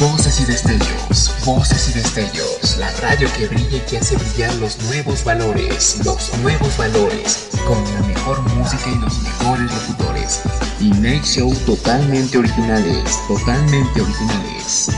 [0.00, 4.80] Voces y destellos, voces y destellos, la radio que brilla y que hace brillar los
[4.84, 10.40] nuevos valores, los nuevos valores, con la mejor música y los mejores locutores.
[10.80, 14.90] Y Night Show totalmente originales, totalmente originales.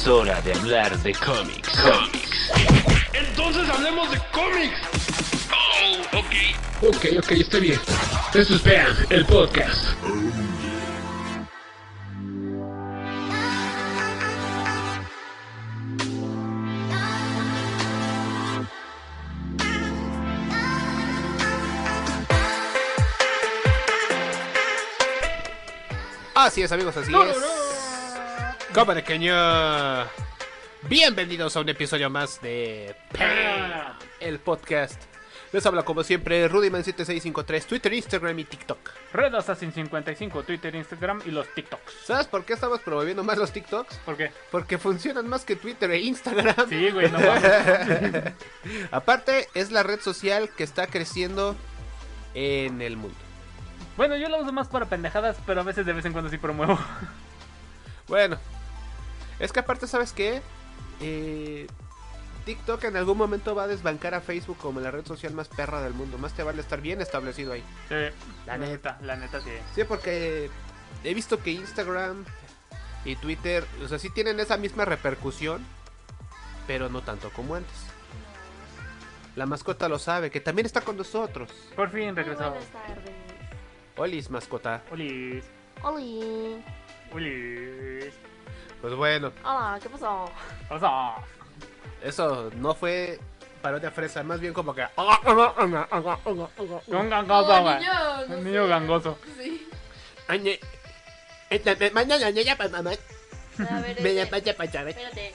[0.00, 1.68] Es hora de hablar de cómics.
[1.78, 2.50] Cómics.
[3.12, 4.78] Entonces hablemos de cómics.
[5.52, 6.94] Oh, ok.
[6.94, 7.78] Ok, ok, está bien.
[8.32, 9.88] Esto es Bam, el podcast.
[26.34, 27.59] Así es, amigos, así es.
[28.74, 29.34] Como pequeño.
[30.82, 35.02] Bienvenidos a un episodio más de Pam, el podcast.
[35.52, 38.78] Les habla como siempre Rudyman7653, Twitter, Instagram y TikTok.
[39.12, 41.94] Red Assassin 55, Twitter, Instagram y los TikToks.
[42.04, 43.96] ¿Sabes por qué estamos promoviendo más los TikToks?
[43.98, 44.30] ¿Por qué?
[44.52, 46.68] Porque funcionan más que Twitter e Instagram.
[46.68, 48.32] Sí, güey, no mames.
[48.92, 51.56] Aparte, es la red social que está creciendo
[52.34, 53.18] en el mundo.
[53.96, 56.38] Bueno, yo lo uso más para pendejadas, pero a veces de vez en cuando sí
[56.38, 56.78] promuevo.
[58.06, 58.38] Bueno,
[59.40, 60.42] es que aparte, ¿sabes qué?
[61.00, 61.66] Eh,
[62.44, 65.82] TikTok en algún momento va a desbancar a Facebook como la red social más perra
[65.82, 66.18] del mundo.
[66.18, 67.64] Más te vale estar bien establecido ahí.
[67.88, 67.94] Sí,
[68.46, 69.50] la neta, la neta sí.
[69.74, 70.50] Sí, porque
[71.04, 72.24] he visto que Instagram
[73.04, 75.64] y Twitter, o sea, sí tienen esa misma repercusión,
[76.66, 77.76] pero no tanto como antes.
[79.36, 81.50] La mascota lo sabe, que también está con nosotros.
[81.76, 82.50] Por fin regresó.
[82.50, 83.10] Buenas tardes.
[83.96, 84.82] Olis, mascota.
[84.90, 85.44] Olis,
[85.82, 86.62] Oli.
[87.12, 88.14] olis.
[88.80, 90.30] Pues bueno, Hola, ¿qué pasó?
[90.68, 91.16] Pasa.
[92.02, 93.18] eso no fue
[93.60, 94.86] parodia fresa, más bien como que...
[94.96, 95.06] Un
[97.10, 97.84] gangoso, güey.
[97.84, 98.36] no Un sé.
[98.42, 99.18] niño gangoso.
[99.38, 99.68] Sí.
[101.92, 102.92] Mañana, ya, pa- mamá.
[103.58, 104.90] A ver, Me la este, pasa, pasa, ve.
[104.92, 105.32] espérate.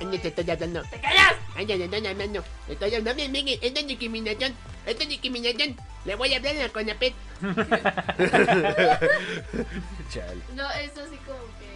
[0.00, 0.82] Este, te estoy hablando.
[0.90, 1.34] ¡Te callas!
[1.54, 2.42] Ay, ay, ay, ay, no.
[2.68, 3.22] Estoy hablando.
[3.30, 4.54] Mire, esta es discriminación.
[4.84, 5.74] Esta es discriminación.
[6.04, 7.14] Le voy a hablar a la CONAPET.
[10.12, 10.42] Chale.
[10.54, 11.75] No, es así como que.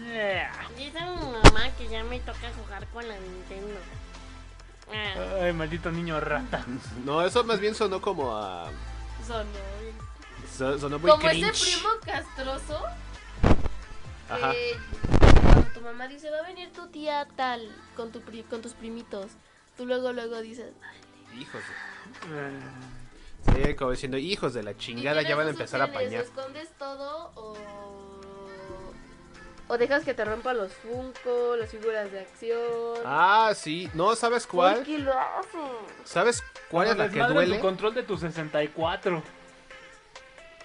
[0.00, 0.50] Nada.
[0.76, 3.78] Dice mi mamá que ya me toca jugar con la Nintendo.
[4.92, 6.64] Ah, Ay, maldito niño rata.
[7.04, 8.68] No, eso más bien sonó como a.
[9.26, 9.48] sonó.
[10.56, 11.48] so- sonó muy Como cringe.
[11.50, 12.80] ese primo castroso.
[14.28, 14.50] Ajá.
[14.52, 14.76] Que
[15.42, 18.72] cuando tu mamá dice, va a venir tu tía tal con, tu pri- con tus
[18.74, 19.28] primitos.
[19.76, 20.72] Tú luego, luego dices,
[21.38, 21.62] Hijos
[22.28, 23.64] de.
[23.66, 26.22] Sí, como diciendo, hijos de la chingada, ¿Y ya van a empezar a opciones, pañar.
[26.22, 27.56] ¿O escondes todo o...
[29.72, 32.58] o dejas que te rompa los Funko, las figuras de acción?
[33.06, 33.88] Ah, sí.
[33.94, 34.86] No, ¿sabes ¿Por cuál?
[36.04, 37.56] ¿Sabes cuál es la que duele?
[37.56, 39.22] tu control de tu 64.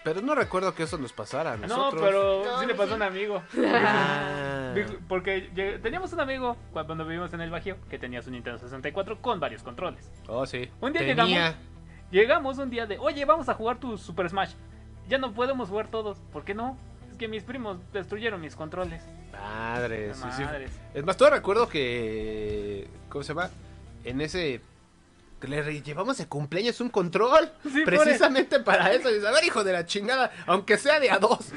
[0.04, 2.02] Pero no recuerdo que eso nos pasara a No, nosotros.
[2.02, 2.78] pero No, sí le sí.
[2.78, 3.42] pasó a un amigo.
[3.66, 4.74] Ah.
[5.08, 5.50] Porque
[5.82, 9.40] teníamos un amigo cu- cuando vivimos en el Bajío que tenía su Nintendo 64 con
[9.40, 10.12] varios controles.
[10.28, 10.70] Oh, sí.
[10.82, 11.26] Un día Tenía.
[11.26, 11.56] llegamos,
[12.12, 14.54] llegamos un día de, oye, vamos a jugar tu Super Smash.
[15.08, 16.20] Ya no podemos jugar todos.
[16.32, 16.78] ¿Por qué no?
[17.18, 19.04] Que mis primos destruyeron mis controles.
[19.32, 20.44] Madres, sí, sí.
[20.44, 20.72] Madres.
[20.94, 22.88] Es más, todo recuerdo que.
[23.10, 23.50] ¿Cómo se llama?
[24.04, 24.62] En ese.
[25.42, 27.52] que le llevamos de cumpleaños un control.
[27.64, 29.10] Sí, precisamente para eso.
[29.10, 31.52] Dices, a ver, hijo de la chingada, aunque sea de a dos.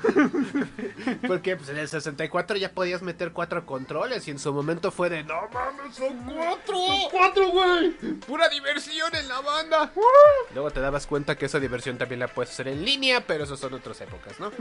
[1.26, 4.26] Porque pues, en el 64 ya podías meter cuatro controles.
[4.28, 6.76] Y en su momento fue de, no mames, son cuatro.
[7.10, 7.90] cuatro, güey.
[8.26, 9.92] Pura diversión en la banda.
[10.54, 13.56] Luego te dabas cuenta que esa diversión también la puedes hacer en línea, pero eso
[13.56, 14.50] son otras épocas, ¿no?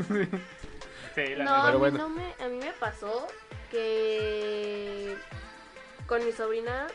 [1.16, 1.98] Sí, la No, a mí, bueno.
[1.98, 3.28] no me, a mí me pasó
[3.72, 5.16] que
[6.08, 6.88] con mi sobrina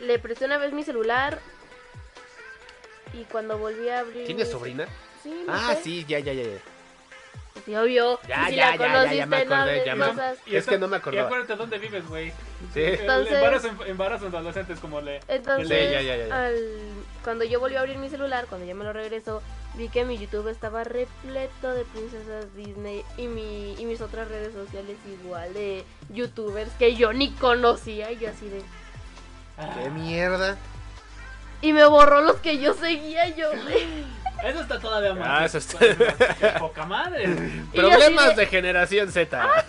[0.00, 1.38] le presté una vez mi celular
[3.12, 4.26] y cuando volví a abrir...
[4.26, 4.86] ¿Tienes sobrina?
[5.22, 5.82] Sí, no Ah, sé.
[5.82, 6.42] sí, ya, ya, ya.
[6.42, 6.58] ya.
[7.64, 8.18] Sí, obvio.
[8.28, 10.38] Ya, si ya, la ya, ya, me no acordé, hables ya me- cosas.
[10.46, 11.22] Es que no me acordaba.
[11.22, 12.30] Y acuérdate dónde vives, güey.
[12.74, 12.82] Sí.
[12.82, 13.64] Entonces-
[14.34, 15.20] adolescentes como le...
[15.28, 16.44] Entonces, Sí, ya, ya, ya, ya.
[16.46, 19.42] al- cuando yo volví a abrir mi celular, cuando ya me lo regresó,
[19.76, 24.52] vi que mi YouTube estaba repleto de princesas Disney y mi y mis otras redes
[24.54, 28.62] sociales igual de youtubers que yo ni conocía y yo así de
[29.82, 30.56] ¡Qué mierda!
[31.60, 33.50] y me borró los que yo seguía y yo
[34.44, 35.26] Eso está todavía más.
[35.26, 37.24] Ah, eso está- poca madre.
[37.74, 39.64] Problemas de- de generación Z.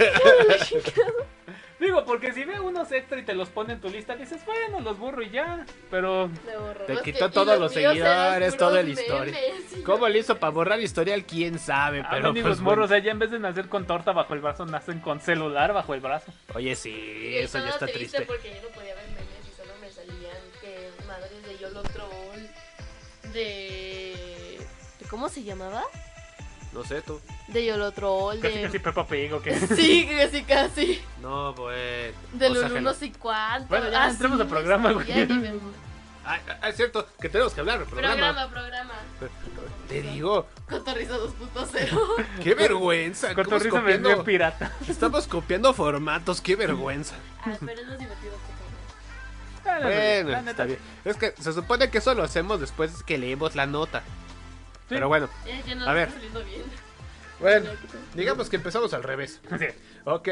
[1.80, 4.80] Digo, porque si ve unos extra y te los pone en tu lista, dices, bueno,
[4.80, 5.66] los borro y ya.
[5.92, 6.30] Pero
[6.88, 9.36] Te los quitó todos los seguidores, todo el historial.
[9.76, 11.26] yo- ¿Cómo le hizo para borrar historial?
[11.26, 12.00] ¿Quién sabe?
[12.00, 12.96] a Pero pues, morros, bueno.
[13.02, 16.00] allá en vez de nacer con torta bajo el brazo, nacen con celular bajo el
[16.00, 16.32] brazo.
[16.54, 18.22] Oye, sí, Y eso ya está triste.
[18.22, 21.56] porque yo no podía ver memes y solo me salían que madres de
[21.92, 24.60] Troll, de...
[25.00, 25.84] de- ¿Cómo se llamaba?
[26.76, 27.22] No sé tú.
[27.48, 28.64] De Yolo Troll, Casi de...
[28.64, 29.56] casi Peppa Pig o qué.
[29.76, 31.02] Sí, casi casi.
[31.22, 32.14] No, pues.
[32.34, 33.70] De Lulu no sé cuánto.
[33.70, 35.08] Bueno, ya Ah, entremos al programa, güey.
[36.26, 38.14] Ah, ah, es cierto, que tenemos que hablar programa.
[38.16, 38.94] Programa, programa.
[39.88, 42.26] Te digo, Cotorriza 2.0.
[42.44, 43.30] qué vergüenza.
[43.30, 44.72] Estamos Cotorriza me copiando, envió pirata.
[44.90, 47.16] estamos copiando formatos, qué vergüenza.
[47.46, 48.34] ah, pero es más divertido
[49.64, 49.82] que todo.
[49.82, 50.80] Bueno, La neta, está bien.
[51.06, 54.04] Es que se supone que eso lo hacemos después que leemos la nota.
[54.90, 56.10] Pero bueno, Eh, ya no A ver.
[56.10, 56.64] bien.
[57.40, 57.70] bueno,
[58.14, 59.42] digamos que empezamos al revés.
[60.08, 60.30] Ok,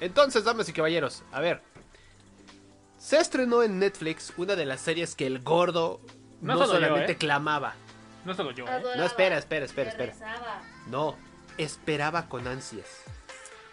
[0.00, 1.62] entonces, damas y caballeros, a ver.
[2.98, 6.00] Se estrenó en Netflix una de las series que el gordo
[6.42, 7.16] No no, solo yo, solamente ¿eh?
[7.16, 7.74] clamaba.
[8.26, 8.82] No solo yo, ¿eh?
[8.96, 10.12] No, espera, espera, espera, espera.
[10.88, 11.16] No,
[11.58, 12.86] esperaba con ansias.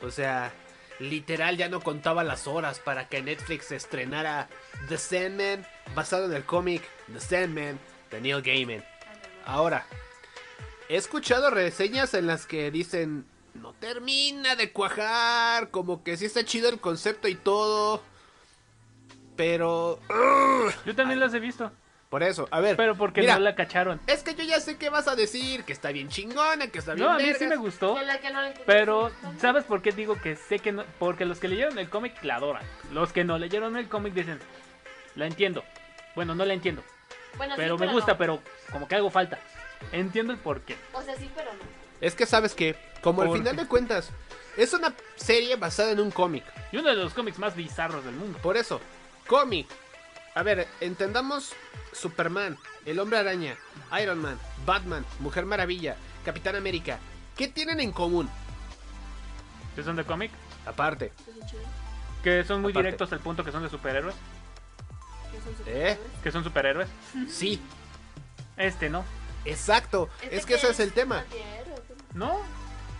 [0.01, 0.51] O sea,
[0.99, 4.47] literal ya no contaba las horas para que Netflix estrenara
[4.89, 7.79] The Sandman, basado en el cómic The Sandman
[8.09, 8.83] de Neil Gaiman.
[9.45, 9.85] Ahora,
[10.91, 16.43] he escuchado reseñas en las que dicen, no termina de cuajar, como que sí está
[16.43, 18.03] chido el concepto y todo,
[19.37, 19.99] pero...
[20.85, 21.71] Yo también las he visto.
[22.09, 22.75] por eso, a ver.
[22.75, 24.01] Pero porque mira, no la cacharon.
[24.05, 26.93] Es que yo ya sé qué vas a decir, que está bien chingona, que está
[26.93, 27.95] bien No, a mí sí me gustó.
[27.95, 29.11] Que la que no le encontré Pero.
[29.39, 30.83] ¿sabes por qué digo que sé que no?
[30.99, 32.63] Porque los que leyeron el cómic la adoran.
[32.91, 34.39] Los que no leyeron el cómic dicen,
[35.15, 35.63] la entiendo.
[36.15, 36.83] Bueno, no la entiendo.
[37.37, 38.17] Bueno, sí, Pero me gusta, no.
[38.17, 38.41] pero
[38.73, 39.39] como que algo falta.
[39.91, 40.77] Entiendo el porqué.
[40.93, 41.59] O sea, sí, pero no.
[41.99, 43.61] Es que sabes que, como al ¿Por final qué?
[43.63, 44.09] de cuentas,
[44.57, 46.43] es una serie basada en un cómic.
[46.71, 48.37] Y uno de los cómics más bizarros del mundo.
[48.39, 48.81] Por eso,
[49.27, 49.67] cómic.
[50.33, 51.53] A ver, entendamos
[51.91, 53.55] Superman, El Hombre Araña,
[54.01, 56.99] Iron Man, Batman, Mujer Maravilla, Capitán América.
[57.37, 58.29] ¿Qué tienen en común?
[59.75, 60.31] Que son de cómic.
[60.65, 61.11] Aparte.
[62.23, 62.85] Que son muy Aparte.
[62.87, 64.15] directos al punto que son de superhéroes.
[65.31, 65.55] Que son ¿eh?
[65.57, 65.99] superhéroes.
[66.23, 66.89] Que son superhéroes.
[67.29, 67.61] Sí,
[68.57, 69.03] Este no.
[69.45, 70.09] Exacto.
[70.21, 71.25] ¿Este Es que ese es el tema.
[72.13, 72.39] No.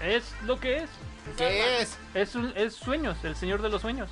[0.02, 0.90] Es lo que es.
[1.38, 1.98] ¿Qué es?
[2.16, 4.10] Es, un- es sueños, el señor de los sueños.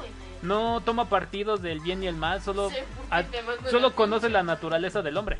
[0.00, 0.08] Uy,
[0.42, 2.70] No toma partidos del bien y el mal, solo,
[3.10, 3.22] a-
[3.70, 5.36] solo conoce la naturaleza del hombre.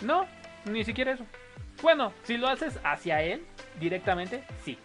[0.00, 0.26] No,
[0.64, 1.26] ni siquiera eso.
[1.82, 3.44] Bueno, si lo haces hacia él
[3.80, 4.78] directamente, sí.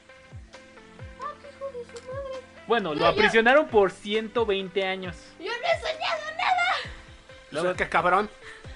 [1.21, 2.43] Ah, qué hijo de su madre.
[2.67, 5.15] Bueno, lo No, aprisionaron por 120 años.
[5.39, 6.73] Yo no he soñado nada.
[7.51, 8.29] Luego, qué cabrón.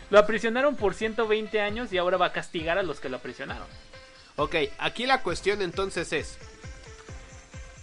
[0.09, 3.67] Lo aprisionaron por 120 años y ahora va a castigar a los que lo aprisionaron.
[4.35, 6.37] Ok, aquí la cuestión entonces es.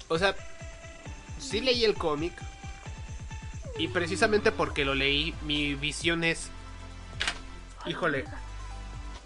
[0.08, 0.34] O sea,
[1.38, 2.32] sí leí el cómic.
[3.76, 6.50] Y precisamente porque lo leí, mi visión es.
[7.86, 8.24] Híjole.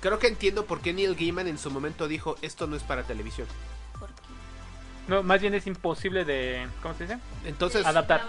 [0.00, 3.02] Creo que entiendo por qué Neil Gaiman en su momento dijo: Esto no es para
[3.02, 3.46] televisión.
[3.98, 4.28] ¿Por qué?
[5.08, 6.68] No, más bien es imposible de...
[6.82, 7.18] ¿Cómo se dice?
[7.44, 8.22] Entonces, Adaptar.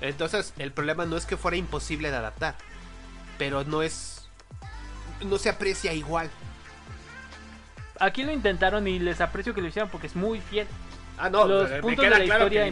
[0.00, 2.56] Entonces, el problema no es que fuera imposible de adaptar.
[3.36, 4.19] Pero no es.
[5.24, 6.30] No se aprecia igual.
[7.98, 10.66] Aquí lo intentaron y les aprecio que lo hicieran porque es muy fiel.
[11.18, 12.66] Ah, no, Los pero puntos de la historia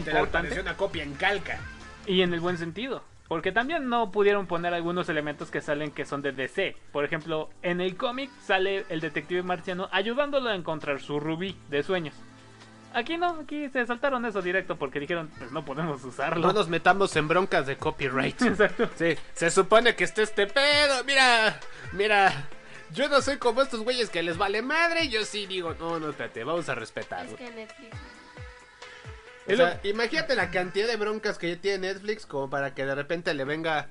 [0.61, 1.59] una copia en calca.
[2.07, 3.03] Y en el buen sentido.
[3.27, 6.75] Porque también no pudieron poner algunos elementos que salen que son de DC.
[6.91, 11.83] Por ejemplo, en el cómic sale el detective marciano ayudándolo a encontrar su rubí de
[11.83, 12.15] sueños.
[12.93, 16.47] Aquí no, aquí se saltaron eso directo porque dijeron, pues no podemos usarlo.
[16.47, 18.41] No nos metamos en broncas de copyright.
[18.41, 18.89] Exacto.
[18.95, 21.03] Sí, se supone que está este pedo.
[21.05, 21.59] Mira,
[21.91, 22.47] mira.
[22.91, 25.09] Yo no soy como estos güeyes que les vale madre.
[25.09, 27.27] Yo sí digo, no, no, espérate, vamos a respetar.
[27.27, 27.95] Es que Netflix.
[29.47, 32.95] O sea, imagínate la cantidad de broncas que ya tiene Netflix como para que de
[32.95, 33.87] repente le venga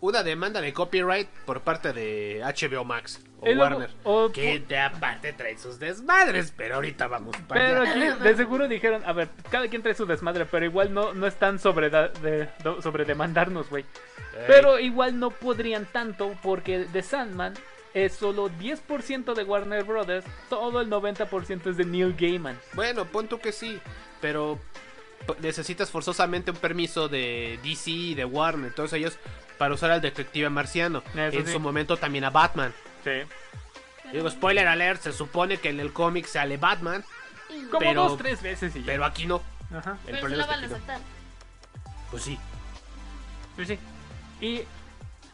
[0.00, 3.90] una demanda de copyright por parte de HBO Max o Warner.
[4.04, 8.14] o- que de aparte trae sus desmadres, pero ahorita vamos para Pero allá.
[8.14, 11.26] aquí de seguro dijeron, a ver, cada quien trae su desmadre, pero igual no, no
[11.26, 13.84] están sobre, da- de, do- sobre demandarnos, güey.
[14.36, 14.44] Ey.
[14.46, 17.54] Pero igual no podrían tanto porque The Sandman
[17.94, 22.56] es solo 10% de Warner Brothers, todo el 90% es de Neil Gaiman.
[22.74, 23.80] Bueno, pon tú que sí,
[24.20, 24.60] pero
[25.40, 29.18] necesitas forzosamente un permiso de DC y de Warner, todos ellos,
[29.58, 31.02] para usar al detective marciano.
[31.14, 31.52] Eso en sí.
[31.52, 32.72] su momento también a Batman.
[33.04, 33.10] Sí.
[34.12, 37.04] Digo, spoiler alert, se supone que en el cómic sale Batman,
[37.70, 38.86] Como Pero- dos, tres veces y ya.
[38.86, 39.42] pero aquí no.
[39.74, 39.98] Ajá.
[40.06, 41.04] El Pero problema la es que van a no.
[42.10, 42.38] Pues sí.
[43.56, 43.78] Pues sí.
[44.40, 44.62] Y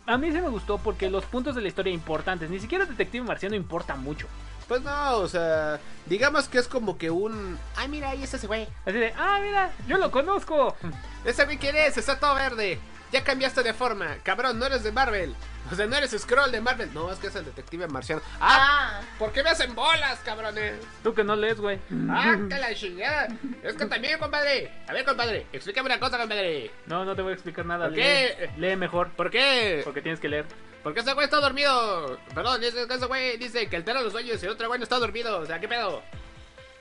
[0.07, 3.25] a mí se me gustó porque los puntos de la historia importantes, ni siquiera Detective
[3.27, 4.27] Marciano importa mucho.
[4.69, 7.59] Pues no, o sea, digamos que es como que un...
[7.77, 8.67] Ay, mira, ahí está ese güey.
[8.87, 10.77] Así de, ah, mira, yo lo conozco.
[11.25, 11.97] ¿Ese güey quién es?
[11.99, 12.79] Está todo verde.
[13.13, 14.17] Ya cambiaste de forma.
[14.25, 15.37] Cabrón, no eres de Marvel.
[15.71, 16.93] O sea, no eres Scroll de Marvel.
[16.93, 18.21] No, es que es el detective marciano.
[18.41, 19.01] ¡Ah!
[19.01, 20.75] Ah, ¿Por qué me hacen bolas, cabrones?
[21.03, 21.79] Tú que no lees, güey.
[22.11, 23.29] ¡Ah, que la chingada!
[23.63, 24.73] Es que también, compadre.
[24.89, 26.71] A ver, compadre, explícame una cosa, compadre.
[26.87, 27.85] No, no te voy a explicar nada.
[27.87, 28.51] ¿Por lee, qué?
[28.57, 29.11] lee mejor.
[29.11, 29.83] ¿Por qué?
[29.85, 30.47] Porque tienes que leer.
[30.85, 32.19] Porque ese güey está dormido.
[32.35, 34.99] Perdón, ese, ese güey dice que altera los sueños y el otro güey no está
[35.01, 35.39] dormido.
[35.41, 36.03] O sea, ¿qué pedo?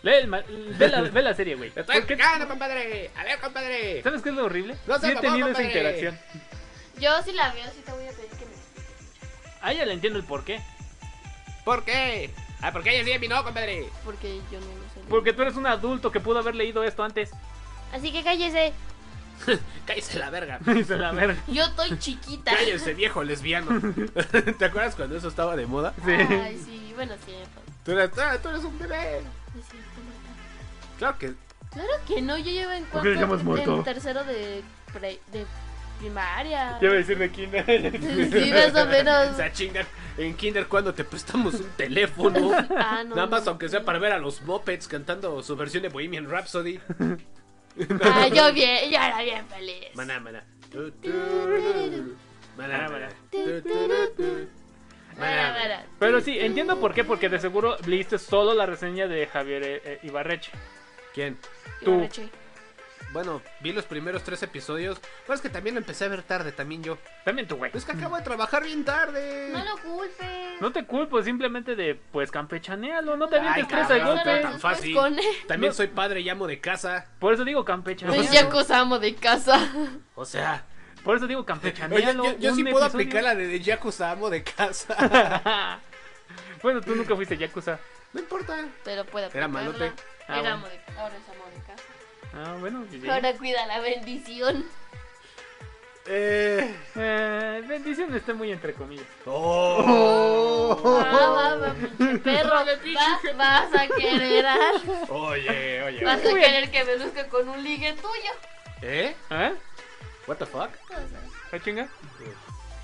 [0.04, 0.44] Lee el ma-
[0.78, 1.70] ve, la, ve la serie, güey.
[1.70, 3.10] Estoy ¿Por qué- explicando, compadre.
[3.18, 4.04] A ver, compadre.
[4.04, 4.76] ¿Sabes qué es lo horrible?
[4.86, 5.80] No Sí seas he mamón, tenido esa compadre.
[5.80, 6.20] interacción.
[7.00, 8.52] yo si la veo, sí te voy a pedir que me.
[9.62, 10.62] A ella le entiendo el por qué.
[11.64, 12.30] ¿Por qué?
[12.62, 13.88] Ah, porque ella sí a mí no, compadre.
[14.04, 15.00] Porque yo no lo sé.
[15.10, 17.32] Porque tú eres un adulto que pudo haber leído esto antes.
[17.94, 18.74] Así que cállese.
[19.86, 20.60] Cállese la verga.
[20.66, 21.42] Dice la verga.
[21.48, 22.52] Yo estoy chiquita.
[22.56, 23.80] Cállese, viejo lesbiano.
[24.58, 25.94] ¿Te acuerdas cuando eso estaba de moda?
[26.06, 27.34] Ay, sí, bueno, sí.
[27.54, 28.96] pues, Tú eres, ah, tú eres un bebé.
[29.54, 30.98] cierto, Marta.
[30.98, 31.34] Claro que.
[31.72, 33.78] Claro que no, yo llevo en ¿Por qué le llamas cuarto, muerto?
[33.78, 34.62] en tercero de,
[34.94, 35.46] pre- de
[36.00, 36.78] primaria.
[36.80, 37.66] Ya iba a decir de kinder.
[38.32, 39.36] Sí, más o O menos.
[39.36, 39.86] sea, chinga.
[40.16, 42.52] En Kinder, cuando te prestamos un teléfono.
[42.78, 43.16] Ah, no.
[43.16, 43.52] Nada más, no.
[43.52, 46.80] aunque sea para ver a los Muppets cantando su versión de Bohemian Rhapsody.
[48.02, 49.96] Ah, yo bien, yo era bien feliz.
[49.96, 50.44] Maná, maná.
[52.58, 53.10] Maná, maná.
[55.18, 55.86] Maná, mara.
[56.00, 59.82] Pero sí, entiendo por qué, porque de seguro leíste solo la reseña de Javier eh,
[59.86, 60.52] eh, Ibarreche.
[61.14, 61.38] ¿Quién?
[61.84, 61.92] Tú.
[61.92, 62.30] la leche.
[63.14, 65.00] Bueno, vi los primeros tres episodios.
[65.28, 66.98] Pues es que también lo empecé a ver tarde, también yo.
[67.24, 67.70] También tú, güey.
[67.74, 69.50] Es que acabo de trabajar bien tarde.
[69.52, 70.60] No lo culpes.
[70.60, 74.36] No te culpo, simplemente de, pues, campechanealo, no te avientes tres cabrón, golpe.
[74.36, 74.98] no tan fácil.
[75.48, 75.76] También No.
[75.76, 77.06] soy padre y amo de casa.
[77.20, 78.20] Por eso digo campechanealo.
[78.22, 79.60] Pues ya acusamos de casa.
[80.16, 80.64] O sea,
[81.04, 82.38] Por eso digo oye, campechanealo.
[82.40, 83.04] yo, sí puedo episodio.
[83.04, 85.80] aplicar la de, de Yakuza amo de casa.
[86.64, 87.78] bueno, tú nunca fuiste Yakuza.
[88.14, 88.58] no importa.
[88.84, 89.70] Pero puede Era aplicarla.
[89.72, 89.92] malote.
[90.28, 90.56] Ah, Era bueno.
[90.56, 91.84] amo de, ahora es amo de casa.
[92.36, 93.10] Ah, bueno, pues sí.
[93.10, 94.66] Ahora cuida la bendición.
[96.06, 96.76] Eh.
[96.96, 99.06] Eh, bendición está muy entre comillas.
[99.26, 101.00] Oh.
[101.00, 102.50] Va, va, va, pinche perro.
[102.50, 104.46] Órale, pinche Va- vas a querer
[105.10, 106.04] Oye, oye.
[106.04, 108.32] Vas a querer que me busque con un ligue tuyo.
[108.82, 109.16] ¿Eh?
[109.30, 109.54] ¿Eh?
[110.28, 110.70] What the fuck?
[111.52, 111.88] ¿Ah, chinga?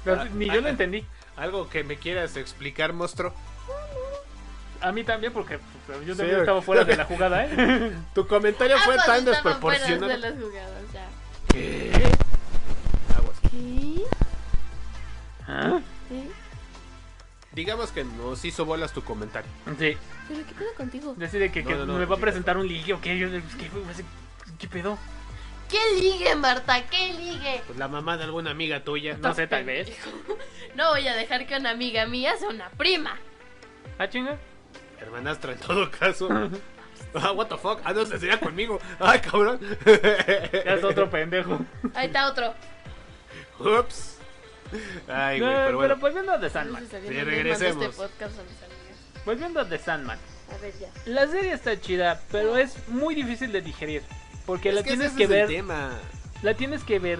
[0.05, 0.71] Ah, Ni ah, yo lo ah.
[0.71, 1.05] entendí.
[1.35, 3.33] ¿Algo que me quieras explicar, monstruo?
[4.81, 6.39] A mí también, porque pues, yo Sí, también güey.
[6.41, 7.91] estaba fuera de la jugada, ¿eh?
[8.13, 10.07] Tu comentario fue Ambos tan desproporcionado.
[10.07, 11.07] de las jugadas ya.
[11.51, 11.91] ¿Qué?
[13.17, 13.37] Aguas.
[13.51, 14.03] ¿Qué?
[15.47, 15.79] ¿Ah?
[16.11, 16.29] ¿Eh?
[17.51, 19.49] Digamos que nos hizo bolas tu comentario.
[19.77, 19.97] Sí.
[20.27, 21.13] ¿Pero qué pedo contigo?
[21.17, 23.17] Decide que, que No, no, no, me va a sí, presentar un ligue o qué.
[23.17, 23.69] Yo, ¿qué, qué,
[24.59, 24.97] qué pedo?
[25.67, 26.85] ¿Qué ligue, Marta?
[26.87, 27.61] ¿Qué ligue?
[27.67, 29.17] Pues la mamá de alguna amiga tuya.
[29.19, 29.91] No sé, tal vez.
[30.75, 33.17] No voy a dejar que una amiga mía sea una prima.
[33.97, 34.37] ¿Ah, chinga?
[35.01, 36.29] Hermanastra en todo caso.
[37.13, 37.79] Ah, what the fuck.
[37.83, 38.79] Ah, no, se sería conmigo.
[38.99, 39.59] Ay, cabrón.
[39.85, 41.59] Ya es otro pendejo.
[41.95, 42.53] Ahí está otro.
[43.59, 44.17] Ups.
[45.07, 45.95] Ay, güey, pero pero bueno.
[45.97, 46.87] volviendo a The Sandman.
[46.87, 47.85] Sí, regresemos.
[47.85, 49.25] Este podcast a mis amigas.
[49.25, 50.19] Volviendo a The Sandman.
[50.53, 50.89] A ver, ya.
[51.05, 54.03] La serie está chida, pero es muy difícil de digerir.
[54.45, 55.47] Porque la que tienes ese que es el ver.
[55.47, 55.91] tema.
[56.43, 57.19] La tienes que ver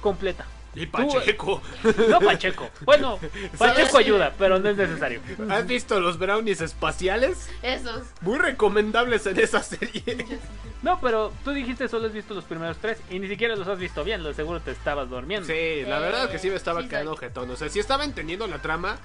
[0.00, 0.46] completa.
[0.74, 1.60] Y Pacheco.
[2.08, 2.70] No Pacheco.
[2.84, 3.18] Bueno,
[3.58, 5.20] Pacheco ayuda, pero no es necesario.
[5.50, 7.50] ¿Has visto los brownies espaciales?
[7.62, 8.02] Esos.
[8.22, 10.40] Muy recomendables en esa serie.
[10.82, 13.78] No, pero tú dijiste solo has visto los primeros tres y ni siquiera los has
[13.78, 15.46] visto bien, lo seguro te estabas durmiendo.
[15.46, 17.50] Sí, la verdad es que sí me estaba Sí, quedando jetón.
[17.50, 18.96] O sea, sí estaba entendiendo la trama,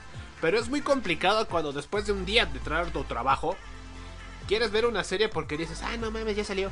[0.41, 3.55] pero es muy complicado cuando después de un día de traer tu trabajo,
[4.47, 6.71] quieres ver una serie porque dices, ah, no mames, ya salió.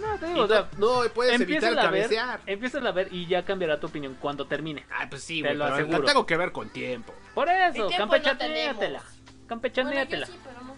[0.00, 2.40] No, te digo, o no, sea, no puedes evitar a ver, cabecear.
[2.46, 4.84] empieza a ver y ya cambiará tu opinión cuando termine.
[4.90, 5.98] Ah, pues sí, Te güey, lo pero aseguro.
[6.00, 7.14] la tengo que ver con tiempo.
[7.34, 9.00] Por eso, tiempo no campechanéatela.
[9.02, 9.04] tenemos.
[9.48, 10.76] Bueno, sí, pero no.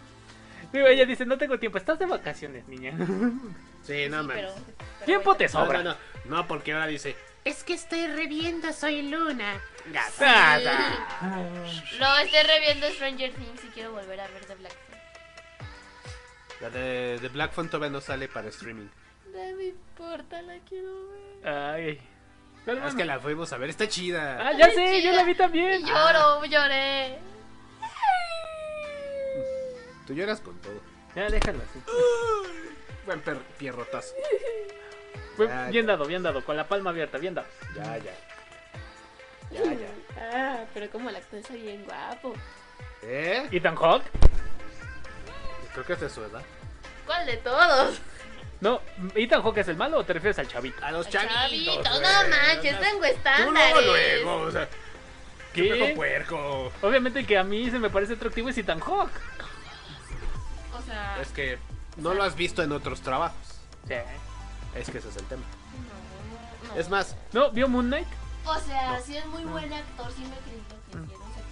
[0.72, 2.92] Digo, ella dice, no tengo tiempo, estás de vacaciones, niña.
[3.82, 4.36] Sí, no Sí, mames.
[4.36, 5.82] pero- pero Tiempo te No, sobra.
[5.82, 5.96] no, no,
[6.36, 9.60] no, porque ahora dice, es que estoy reviendo, soy Luna.
[9.86, 10.24] Gata.
[10.24, 11.08] Nada.
[11.98, 14.98] No, estoy reviendo Stranger Things y quiero volver a ver The Black Phone.
[16.60, 18.86] La de, de Black Phone todavía no sale para streaming.
[19.32, 21.48] No me importa, la quiero ver.
[21.48, 22.00] Ay.
[22.64, 24.38] Pero Es que la fuimos a ver, está chida.
[24.48, 25.12] Ah, ya sé, yo chida.
[25.12, 25.80] la vi también.
[25.80, 27.18] Y lloro, lloré.
[30.06, 30.80] Tú lloras con todo.
[31.14, 31.80] Ya, déjalo así.
[33.06, 34.14] Buen per pierrotazo.
[35.36, 35.92] Fue Ya, bien ya.
[35.92, 37.48] dado, bien dado, con la palma abierta, bien dado.
[37.74, 38.12] Ya, ya.
[39.50, 39.88] Ya, ya.
[40.18, 42.34] Ah, pero como el actor está bien guapo.
[43.02, 43.48] ¿Eh?
[43.50, 44.04] Ethan Hawke.
[45.72, 46.42] Creo que es de su edad.
[47.06, 48.00] ¿Cuál de todos?
[48.62, 48.80] No,
[49.16, 50.84] ¿Ethan Hawke es el malo o te refieres al chavito?
[50.84, 51.84] A los Chavito, chavitos.
[52.00, 52.30] no güey.
[52.30, 53.74] manches, tengo Tú estándares.
[53.74, 53.80] luego,
[54.24, 54.68] luego, o sea,
[55.52, 56.72] qué puerco.
[56.80, 59.10] Obviamente que a mí se me parece atractivo es Ethan Hawke.
[60.78, 61.58] O sea, Es que
[61.96, 63.36] no lo has visto en otros trabajos.
[63.88, 63.94] Sí.
[64.76, 65.42] Es que ese es el tema.
[66.62, 66.80] no, no.
[66.80, 67.50] Es más, ¿No?
[67.50, 68.06] ¿Vio Moon Knight?
[68.44, 71.50] O sea, si es muy buen actor, sí me creo que quiero secuestrar.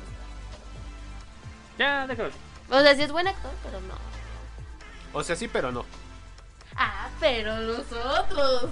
[1.76, 2.30] Ya, déjalo.
[2.70, 3.94] O sea, si es buen actor, pero no.
[5.12, 5.84] o sea, sí, pero no.
[6.82, 8.70] Ah, pero los otros.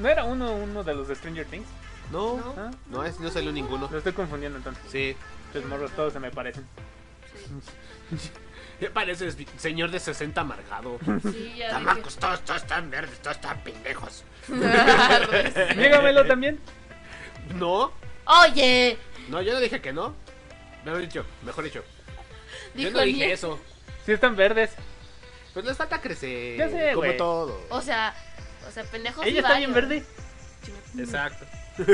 [0.00, 1.68] ¿No era uno, uno de los de Stranger Things?
[2.10, 2.54] No, No.
[2.58, 2.70] ¿Ah?
[2.90, 3.88] no, es, no salió ninguno.
[3.90, 4.82] Lo estoy confundiendo entonces.
[4.90, 5.16] Sí.
[5.54, 6.66] Los morros todos se me parecen.
[8.80, 10.98] Me pareces vi- señor de 60 amargado.
[11.22, 14.24] Sí, ya Tamacos, todos, todos están verdes, todos están pendejos.
[14.48, 15.74] dije.
[15.76, 16.58] Niégamelo también.
[17.54, 17.92] No,
[18.26, 18.98] Oye,
[19.28, 20.14] no, yo no dije que no.
[20.84, 21.84] Mejor dicho, mejor dicho.
[22.74, 23.60] Yo no dije eso.
[24.04, 24.72] Sí están verdes.
[25.54, 26.58] Pues les falta crecer.
[26.58, 27.16] Ya sé, como güey.
[27.16, 27.60] todo.
[27.70, 28.14] O sea,
[28.68, 29.24] o sea, pendejos.
[29.24, 29.88] Ella está bien varios.
[29.90, 30.04] verde.
[30.98, 31.46] Exacto.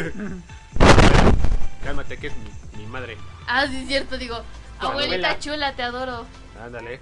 [1.85, 3.17] Cálmate, que es mi, mi madre.
[3.47, 4.43] Ah, sí, es cierto, digo.
[4.79, 5.39] Abuelita abuela.
[5.39, 6.25] chula, te adoro.
[6.63, 7.01] Ándale.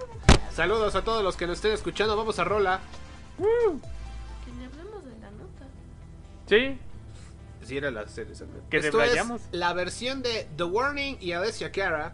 [0.51, 2.15] Saludos a todos los que nos estén escuchando.
[2.17, 2.79] Vamos a rola.
[3.37, 5.65] Que le hablemos de la nota.
[6.47, 6.77] Sí.
[7.63, 8.33] Sí, era la serie.
[8.69, 9.41] Que Esto es debrayamos.
[9.51, 12.13] la versión de The Warning y Alessia Cara.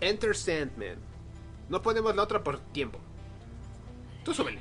[0.00, 0.96] Enter Sandman.
[1.68, 2.98] No ponemos la otra por tiempo.
[4.24, 4.60] Tú súbele.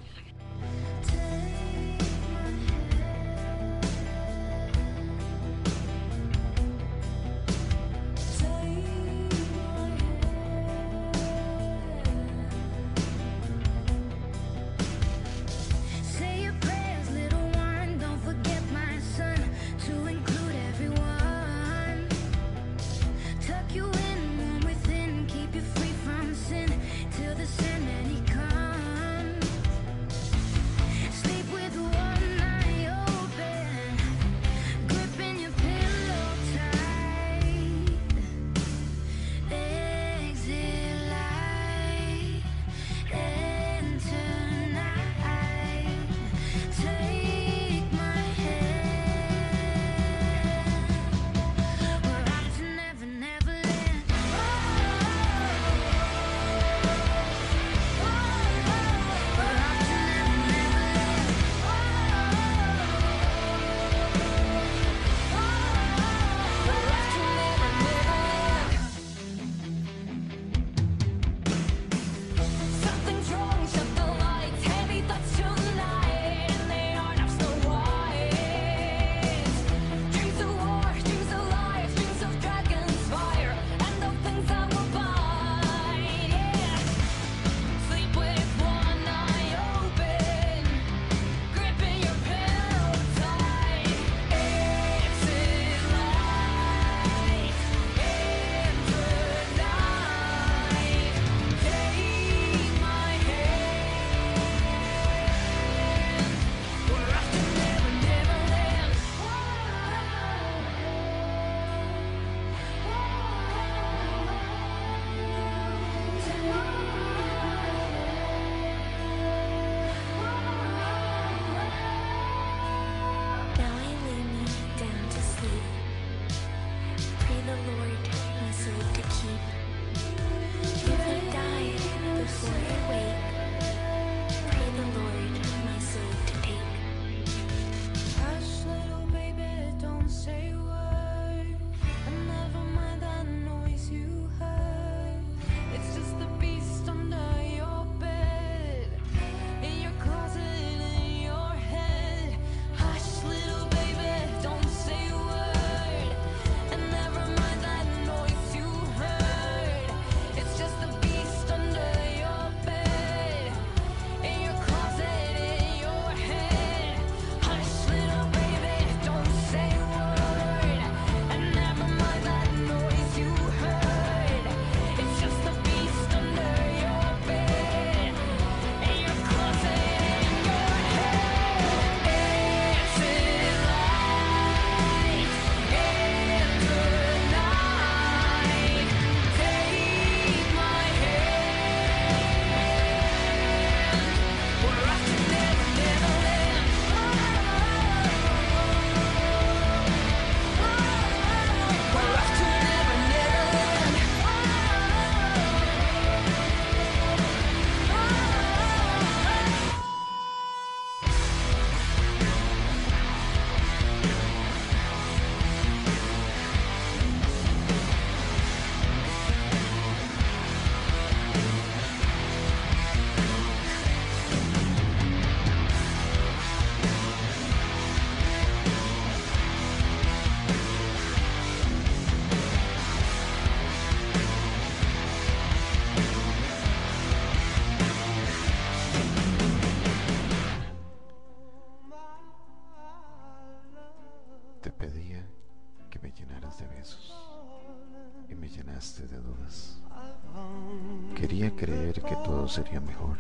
[252.56, 253.18] Sería mejor,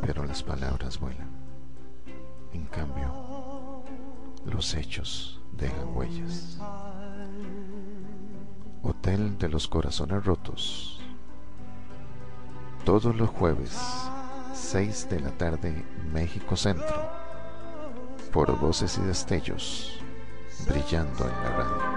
[0.00, 1.30] pero las palabras vuelan.
[2.52, 3.84] En cambio,
[4.44, 6.58] los hechos dejan huellas.
[8.82, 11.00] Hotel de los Corazones Rotos.
[12.84, 13.78] Todos los jueves,
[14.52, 17.08] 6 de la tarde, México Centro.
[18.32, 20.00] Por Voces y Destellos,
[20.66, 21.87] brillando en la radio.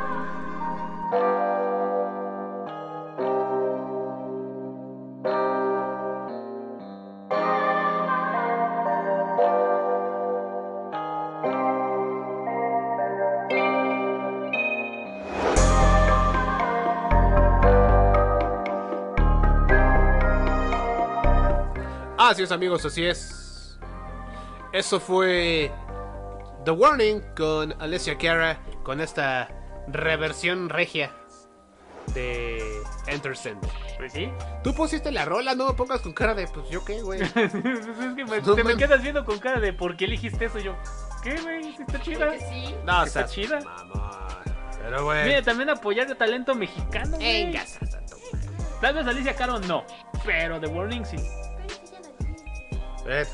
[22.32, 23.78] Así es, amigos, así es.
[24.72, 25.70] Eso fue
[26.64, 29.50] The Warning con Alessia Cara con esta
[29.90, 31.12] reversión regia
[32.14, 32.64] de
[33.08, 33.70] Enter Sandman.
[33.98, 34.32] Pues sí.
[34.64, 37.20] Tú pusiste la rola, no me pongas con cara de, pues yo qué, güey.
[37.20, 40.46] Pues es que me, No te me quedas viendo con cara de ¿por qué elegiste
[40.46, 40.60] eso?
[40.60, 40.74] Yo,
[41.22, 41.74] ¿qué, güey?
[41.76, 42.40] Si Está chida.
[42.40, 42.76] Sí.
[42.86, 43.60] No, Está chida.
[43.60, 44.02] mamón.
[44.82, 45.26] Pero, güey.
[45.26, 47.18] Mire, también apoyar de talento mexicano.
[47.18, 47.44] güey.
[47.48, 47.66] Venga.
[48.80, 49.84] Tal vez Alicia Caro no,
[50.26, 51.18] pero The Warning sí.
[53.12, 53.28] Ver,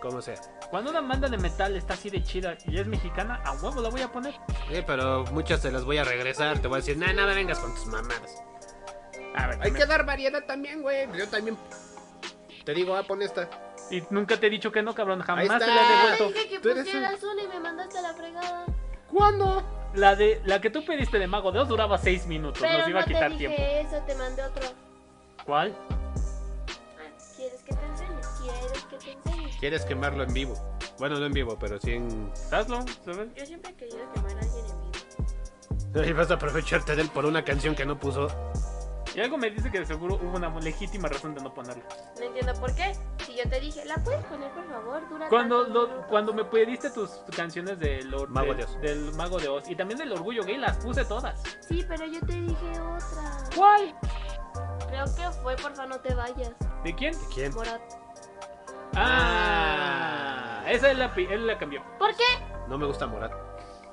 [0.00, 0.36] como sea.
[0.70, 3.90] Cuando una banda de metal está así de chida y es mexicana, a huevo la
[3.90, 4.32] voy a poner.
[4.72, 6.58] Sí, pero muchas te las voy a regresar.
[6.60, 8.42] Te voy a decir, nada, nada, vengas con tus mamadas.
[9.34, 9.74] A ver, Hay también.
[9.74, 11.06] que dar variedad también, güey.
[11.18, 11.58] Yo también.
[12.64, 13.48] Te digo, ah, pon esta.
[13.90, 15.20] Y nunca te he dicho que no, cabrón.
[15.20, 16.28] Jamás te la he Te devuelto.
[16.28, 18.64] dije que Tú eres pusieras una y me mandaste a la fregada.
[19.12, 19.62] ¿Cuándo?
[19.94, 22.62] La de la que tú pediste de Mago de Oz duraba 6 minutos.
[22.62, 23.96] Pero Nos iba no a quitar te dije tiempo.
[23.96, 24.68] eso, te mandé otro.
[25.44, 25.76] ¿Cuál?
[28.90, 29.58] ¿Quieres que te enseñe?
[29.60, 30.54] ¿Quieres quemarlo en vivo?
[30.98, 32.30] Bueno, no en vivo, pero sí en.
[32.52, 33.28] Hazlo, ¿sabes?
[33.36, 34.80] Yo siempre he querido quemar a alguien en
[35.92, 36.04] vivo.
[36.08, 38.28] Y vas a aprovecharte de él por una canción que no puso.
[39.14, 41.82] Y algo me dice que de seguro hubo una legítima razón de no ponerla.
[42.16, 42.92] No entiendo por qué.
[43.26, 45.08] Si yo te dije, ¿la puedes poner por favor?
[45.08, 46.06] Dura Cuando, lo- minutos".
[46.08, 48.80] cuando me pediste tus canciones del, or- Mago de Oz.
[48.80, 51.42] del Mago de Oz y también del Orgullo Gay, las puse todas.
[51.68, 53.48] Sí, pero yo te dije otra.
[53.56, 53.96] ¿Cuál?
[54.88, 56.52] Creo que fue, porfa, no te vayas.
[56.84, 57.12] ¿De quién?
[57.34, 57.52] ¿Quién?
[57.54, 57.80] Morat.
[58.96, 61.82] Ah, esa es la, él la cambió.
[61.98, 62.24] ¿Por qué?
[62.68, 63.49] No me gusta Morat.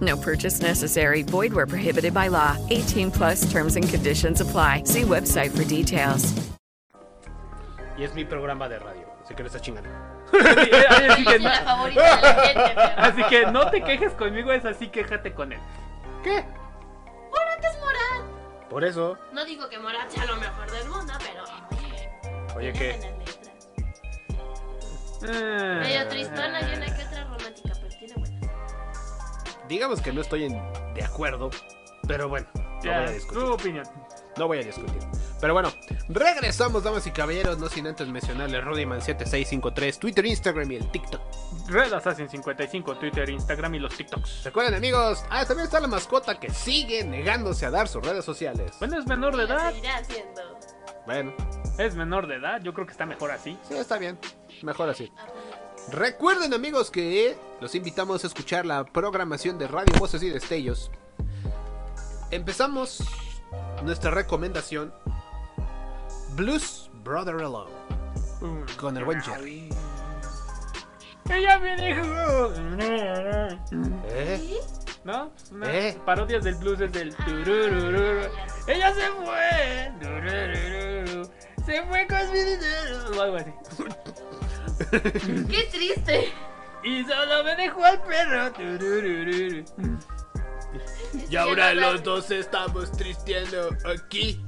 [0.00, 1.22] No purchase necessary.
[1.22, 2.56] Void where prohibited by law.
[2.70, 4.84] 18 plus terms and conditions apply.
[4.84, 6.32] See website for details.
[7.98, 9.06] Y es mi programa de radio.
[9.22, 9.90] Así que le está chingando.
[10.32, 11.50] así, que no,
[12.96, 15.58] así que no te quejes conmigo, es así, quéjate con él.
[16.22, 16.44] ¿Qué?
[17.30, 18.68] Morat es Morat.
[18.70, 19.18] Por eso.
[19.32, 21.44] No digo que Morat sea lo mejor del mundo, pero
[22.56, 22.98] oye, ¿qué?
[25.22, 27.04] Medio tristona y una que
[29.70, 30.60] Digamos que no estoy en-
[30.94, 31.48] de acuerdo.
[32.08, 33.42] Pero bueno, no Ya, voy a discutir.
[33.42, 33.84] tu opinión.
[34.36, 34.98] No voy a discutir.
[35.40, 35.70] Pero bueno,
[36.08, 37.58] regresamos, damas y caballeros.
[37.58, 41.20] No sin antes mencionarles Rudyman7653, Twitter, Instagram y el TikTok.
[41.68, 44.44] Red Assassin 55, Twitter, Instagram y los TikToks.
[44.44, 48.72] Recuerden, amigos, ah, también está la mascota que sigue negándose a dar sus redes sociales.
[48.80, 49.70] Bueno, es menor de edad.
[49.72, 50.42] seguirá haciendo.
[51.06, 51.32] Bueno,
[51.78, 53.56] Es menor de edad, yo creo que está mejor así.
[53.68, 54.18] sí, está bien.
[54.62, 55.10] Mejor así.
[55.90, 60.90] Recuerden, amigos, que los invitamos a escuchar la programación de Radio Voces y Destellos.
[62.30, 63.02] Empezamos
[63.82, 64.94] nuestra recomendación:
[66.36, 67.70] Blues Brother Alone.
[68.78, 69.68] Con el buen Jerry.
[71.28, 72.52] Ella me dijo.
[74.08, 74.60] ¿Eh?
[75.04, 75.32] ¿No?
[75.50, 75.98] Una ¿Eh?
[76.04, 77.14] parodias del blues es del.
[77.16, 78.28] tururururu.
[78.68, 79.92] Ella se fue.
[81.66, 83.18] Se fue con mi dinero.
[83.18, 83.52] O algo así.
[84.90, 86.32] ¡Qué triste!
[86.82, 88.52] Y solo me dejó al perro.
[91.28, 94.42] Y ahora los dos estamos tristeando aquí.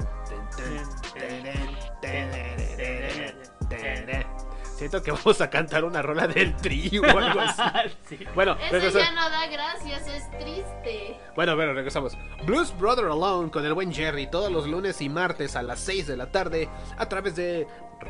[4.76, 7.62] Siento que vamos a cantar una rola del trío o algo así.
[8.08, 8.18] Sí.
[8.34, 11.16] Bueno, Eso regresa- ya no da gracia, eso es triste.
[11.36, 12.16] bueno, bueno, regresamos.
[12.44, 16.06] Blues Brother Alone con el buen Jerry todos los lunes y martes a las 6
[16.08, 17.66] de la tarde a través de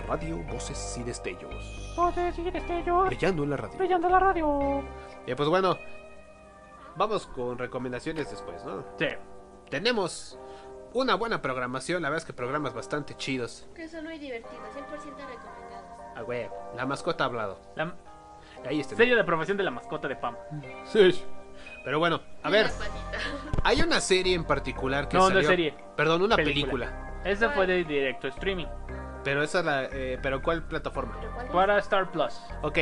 [0.09, 1.93] Radio Voces y Destellos.
[1.97, 3.07] Voces y destellos.
[3.09, 3.79] Brillando en la radio.
[3.79, 4.83] Brillando la radio.
[5.27, 5.77] Y pues bueno,
[6.97, 8.85] vamos con recomendaciones después, ¿no?
[8.99, 9.07] Sí.
[9.71, 10.39] Tenemos
[10.95, 13.67] una buena programación, la verdad es que programas bastante chidos.
[13.75, 15.52] Que son muy divertidos, 100% recomendados.
[16.23, 17.59] Ah, güey, la mascota ha hablado.
[17.77, 17.95] La
[18.67, 18.95] Ahí está.
[18.97, 20.37] sello de aprobación de la mascota de Pam.
[20.85, 21.25] Sí.
[21.85, 22.71] Pero bueno, a ver,
[23.65, 25.41] hay una serie en particular que No, no salió...
[25.41, 25.75] es serie.
[25.97, 27.21] Perdón, una película.
[27.25, 28.67] Esa fue de directo streaming.
[29.25, 29.85] Pero esa es la...
[29.85, 31.19] eh, ¿Pero cuál plataforma?
[31.53, 32.35] Para Star Plus.
[32.63, 32.79] Ok.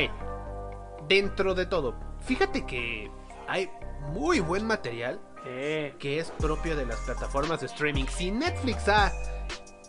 [1.07, 3.11] Dentro de todo, fíjate que
[3.47, 3.69] hay
[4.13, 8.05] muy buen material que es propio de las plataformas de streaming.
[8.05, 9.11] Si Netflix ha,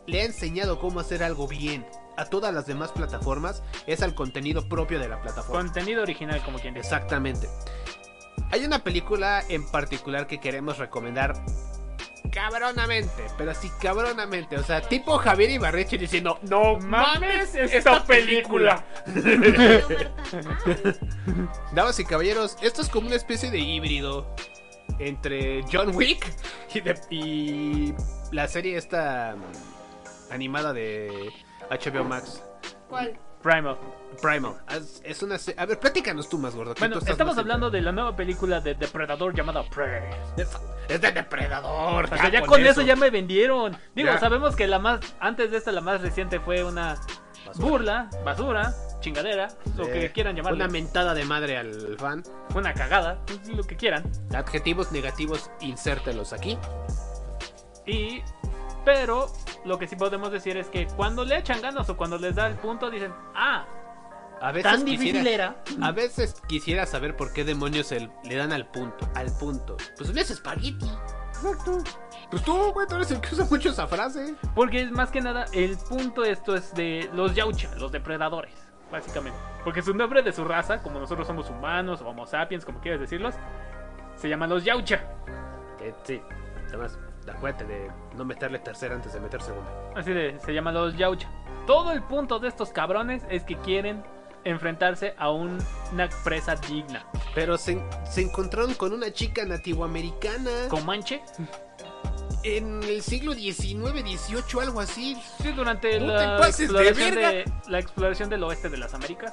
[0.07, 4.69] le ha enseñado cómo hacer algo bien a todas las demás plataformas, es al contenido
[4.69, 5.61] propio de la plataforma.
[5.63, 6.87] Contenido original, como quien dice.
[6.87, 7.49] Exactamente.
[8.51, 11.35] Hay una película en particular que queremos recomendar
[12.31, 18.85] cabronamente, pero así cabronamente, o sea, tipo Javier Ibarreche diciendo, no mames esta película.
[21.75, 24.35] Damas y caballeros, esto es como una especie de híbrido
[24.99, 26.27] entre John Wick
[26.75, 27.95] y, de- y
[28.31, 31.31] la serie esta mm, animada de
[31.77, 32.43] HBO Max.
[32.89, 33.19] ¿Cuál?
[33.43, 33.77] Primal.
[34.21, 34.55] Primal.
[35.03, 36.75] Es, una se- A ver, platícanos tú más gordo.
[36.79, 40.11] Bueno, estamos hablando de la nueva película de Depredador llamada Prey.
[40.89, 42.05] Es de depredador.
[42.05, 43.77] O sea, ya con eso ya me vendieron.
[43.97, 44.19] Digo, Ya.
[44.21, 47.01] sabemos que la más antes de esta la más reciente fue una
[47.57, 50.57] burla, basura, chingadera, lo que Eh, quieran llamarlo.
[50.57, 52.23] Una mentada de madre al fan.
[52.55, 54.05] Una cagada, lo que quieran.
[54.35, 56.57] Adjetivos negativos, insértelos aquí.
[57.87, 58.23] Y
[58.85, 59.27] pero
[59.65, 62.47] lo que sí podemos decir es que cuando le echan ganas o cuando les da
[62.47, 63.67] el punto dicen, "Ah,
[64.45, 65.87] A veces Tan difícil quisiera- era.
[65.87, 69.09] A veces quisiera saber por qué demonios el- le dan al punto.
[69.15, 69.77] Al punto.
[69.97, 70.91] Pues no es espagueti.
[71.29, 71.79] Exacto.
[72.29, 74.35] Pues tú, güey, tú eres el que usa mucho esa frase.
[74.57, 78.53] Porque es más que nada, el punto esto es de los Yaucha, los depredadores,
[78.91, 79.39] básicamente.
[79.63, 83.01] Porque su nombre de su raza, como nosotros somos humanos o homo sapiens, como quieras
[83.01, 83.37] decirlos,
[84.17, 85.05] se llaman los Yaucha.
[85.81, 86.21] Eh, sí,
[86.67, 86.99] además,
[87.31, 89.71] acuérdate de no meterle tercera antes de meter segunda.
[89.95, 91.31] Así de, se llaman los Yaucha.
[91.67, 94.03] Todo el punto de estos cabrones es que quieren
[94.45, 95.59] enfrentarse a un-
[95.93, 97.07] una presa digna.
[97.35, 100.51] Pero se, se encontraron con una chica nativoamericana.
[100.69, 101.23] ¿Comanche?
[102.45, 105.17] En el siglo XIX, XVIII, algo así.
[105.41, 109.33] Sí, durante No la de exploración, de, la exploración del oeste de las Américas.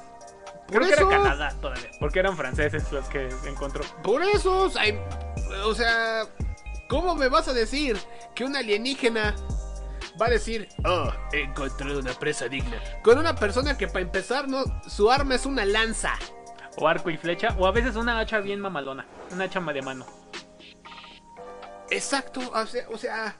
[0.68, 1.10] Por Creo que eso.
[1.10, 3.82] era Canadá todavía, porque eran franceses los que encontró.
[4.04, 4.70] Por eso,
[5.64, 6.22] o sea,
[6.90, 7.96] ¿cómo me vas a decir
[8.34, 9.36] que un alienígena
[10.20, 12.82] va a decir, oh, he encontrado una presa digna?
[13.02, 16.14] Con una persona que para empezar, no, su arma es una lanza.
[16.76, 20.04] O arco y flecha, o a veces una hacha bien mamalona, una hacha de mano.
[21.90, 23.36] Exacto, o sea, o sea,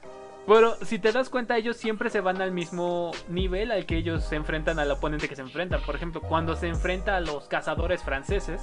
[0.47, 4.25] Pero si te das cuenta, ellos siempre se van al mismo nivel al que ellos
[4.25, 5.83] se enfrentan al oponente que se enfrentan.
[5.83, 8.61] Por ejemplo, cuando se enfrenta a los cazadores franceses,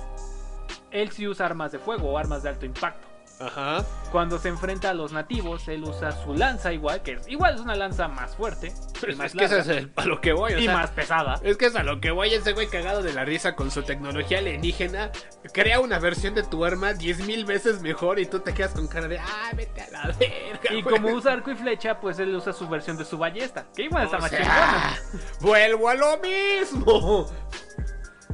[0.92, 3.17] él sí usa armas de fuego o armas de alto impacto.
[3.40, 3.86] Ajá.
[4.12, 7.62] Cuando se enfrenta a los nativos, él usa su lanza igual, que es, igual es
[7.62, 8.74] una lanza más fuerte.
[9.08, 10.90] y más es que eso es el- a lo que voy, o y sea, más
[10.92, 11.40] pesada.
[11.44, 13.84] Es que es a lo que voy, ese güey cagado de la risa con su
[13.84, 15.12] tecnología alienígena.
[15.54, 19.08] Crea una versión de tu arma 10.000 veces mejor y tú te quedas con cara
[19.08, 20.74] de, ah, vete a la verga.
[20.74, 20.96] Y güey".
[20.96, 24.06] como usa arco y flecha, pues él usa su versión de su ballesta, que igual
[24.06, 24.98] está más chingona.
[25.42, 27.30] Vuelvo a lo mismo.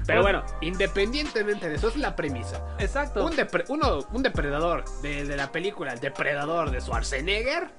[0.06, 2.62] Pero Pues- bueno, independientemente de eso, es la premisa.
[2.79, 3.23] Exacto.
[3.25, 7.69] Un, depre- uno, un depredador de, de la película El Depredador de Schwarzenegger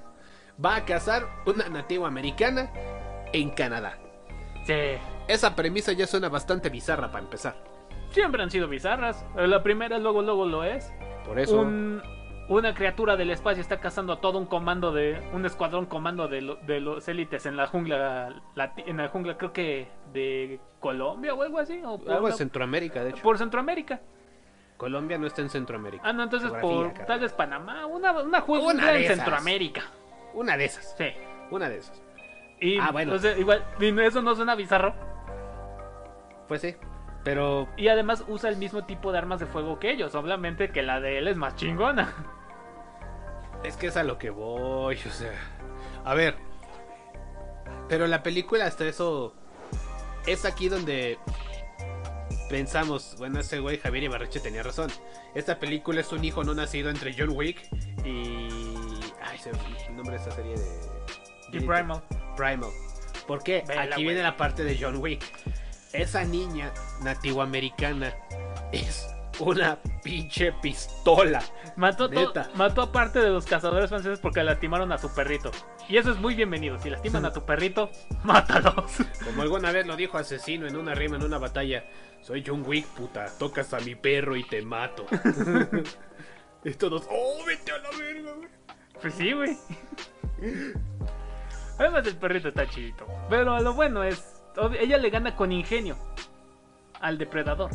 [0.65, 2.71] va a cazar una nativa americana
[3.33, 3.99] en Canadá.
[4.67, 4.75] Sí.
[5.29, 7.57] Esa premisa ya suena bastante bizarra para empezar.
[8.11, 9.25] Siempre han sido bizarras.
[9.37, 10.91] La primera luego luego lo es.
[11.27, 11.61] Por eso.
[11.61, 12.01] Un-
[12.49, 16.43] una criatura del espacio está cazando a todo un comando de un escuadrón comando de,
[16.43, 18.43] lo- de los élites en la jungla
[18.77, 23.03] en la jungla creo que de Colombia o algo así o por Algo de Centroamérica,
[23.03, 23.23] de hecho.
[23.23, 24.01] por Centroamérica.
[24.77, 26.03] Colombia no está en Centroamérica.
[26.07, 29.17] Ah, no, entonces por tal vez Panamá, una una jungla Una de en esas.
[29.17, 29.83] Centroamérica.
[30.35, 30.95] Una de esas.
[30.99, 31.07] Sí.
[31.51, 32.03] Una de esas.
[32.61, 33.19] Y Ah, bueno.
[33.19, 33.65] sea, igual
[34.03, 34.95] eso no suena bizarro.
[36.49, 36.75] Pues sí.
[37.25, 40.83] Pero Y además usa el mismo tipo de armas de fuego que ellos, obviamente que
[40.83, 42.15] la de él es más chingona.
[43.65, 45.33] es que es a lo que voy, o sea.
[46.05, 46.37] A ver.
[47.89, 49.35] Pero la película hasta eso
[50.27, 51.19] es aquí donde
[52.49, 54.91] pensamos, bueno, ese güey Javier Ibarreche tenía razón.
[55.35, 57.63] Esta película es un hijo no nacido entre John Wick
[58.05, 58.49] y
[59.23, 62.03] ay, se el nombre de esta serie de Y Primal.
[62.37, 62.71] Primal.
[63.27, 63.65] ¿Por qué?
[63.79, 65.25] Aquí viene la parte de John Wick.
[65.95, 68.15] Esa niña nativoamericana
[68.73, 71.43] es una pinche pistola.
[71.77, 72.11] Mató,
[72.83, 75.51] a parte de los cazadores franceses porque lastimaron a su perrito.
[75.89, 76.79] Y eso es muy bienvenido.
[76.79, 77.91] Si lastiman a tu perrito,
[78.25, 78.93] mátalos.
[79.25, 81.85] Como alguna vez lo dijo Asesino en una rima, en una batalla.
[82.21, 83.27] Soy John Wick, puta.
[83.39, 85.07] Tocas a mi perro y te mato.
[86.65, 88.49] y todos, oh, vete a la verga, güey.
[89.01, 89.57] Pues sí, güey.
[91.79, 93.07] Además el perrito está chidito.
[93.29, 94.34] Pero lo bueno es,
[94.79, 95.97] ella le gana con ingenio
[97.01, 97.71] al depredador.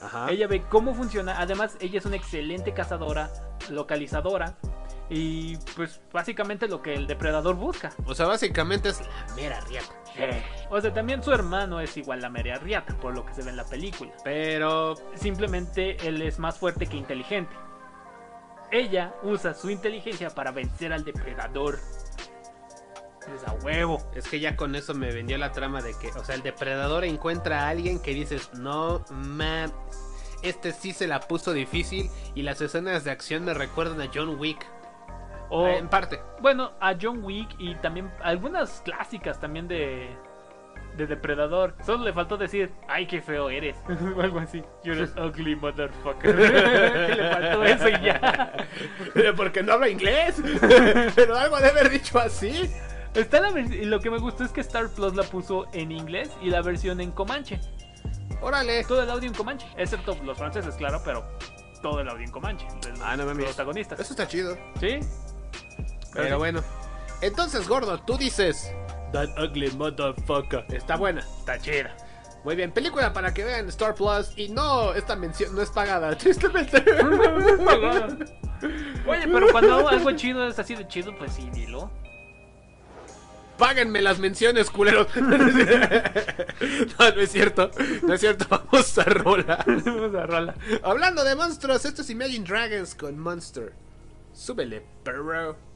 [0.00, 0.30] Ajá.
[0.30, 1.40] Ella ve cómo funciona.
[1.40, 3.30] Además, ella es una excelente cazadora,
[3.70, 4.56] localizadora.
[5.10, 7.92] Y pues básicamente lo que el depredador busca.
[8.06, 9.94] O sea, básicamente es la mera riata.
[10.70, 13.50] O sea, también su hermano es igual a María Riata, por lo que se ve
[13.50, 14.12] en la película.
[14.24, 17.54] Pero simplemente él es más fuerte que inteligente.
[18.70, 21.78] Ella usa su inteligencia para vencer al depredador.
[23.34, 23.98] Es a huevo.
[24.14, 27.04] Es que ya con eso me vendió la trama de que, o sea, el depredador
[27.04, 29.72] encuentra a alguien que dices, no mames,
[30.42, 34.38] este sí se la puso difícil y las escenas de acción me recuerdan a John
[34.38, 34.66] Wick.
[35.50, 36.20] O, En parte.
[36.40, 40.14] Bueno, a John Wick y también algunas clásicas también de,
[40.96, 41.74] de Depredador.
[41.84, 43.76] Solo le faltó decir, ay, qué feo eres.
[44.16, 44.62] o algo así.
[44.84, 46.36] You're an ugly motherfucker.
[47.16, 48.52] le faltó eso y ya.
[49.36, 50.42] Porque no habla inglés.
[51.14, 52.70] Pero algo de haber dicho así.
[53.18, 56.30] Está la y lo que me gustó es que Star Plus la puso en inglés
[56.40, 57.60] y la versión en Comanche.
[58.40, 58.84] Órale.
[58.84, 59.66] Todo el audio en Comanche.
[59.76, 61.28] Excepto los franceses, claro, pero
[61.82, 62.66] todo el audio en Comanche.
[63.02, 63.46] Ah, no mames.
[63.46, 63.98] protagonistas.
[63.98, 64.56] Eso está chido.
[64.78, 65.00] Sí.
[66.14, 66.38] Pero sí.
[66.38, 66.62] bueno.
[67.20, 68.72] Entonces, gordo, tú dices.
[69.12, 70.64] That ugly motherfucker.
[70.68, 71.20] Está buena.
[71.20, 71.96] Está chida.
[72.44, 74.32] Muy bien, película para que vean Star Plus.
[74.36, 76.84] Y no, esta mención no es pagada, tristemente.
[79.06, 81.90] Oye, pero cuando algo chido es así de chido, pues sí, dilo.
[83.58, 85.08] Páguenme las menciones, culeros.
[85.16, 87.70] no, no es cierto.
[88.02, 88.46] No es cierto.
[88.48, 89.64] Vamos a rola.
[89.66, 90.54] Vamos a rola.
[90.82, 93.72] Hablando de monstruos, esto es Imagine Dragons con Monster.
[94.32, 95.67] Súbele, perro.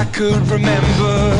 [0.00, 1.30] I could remember,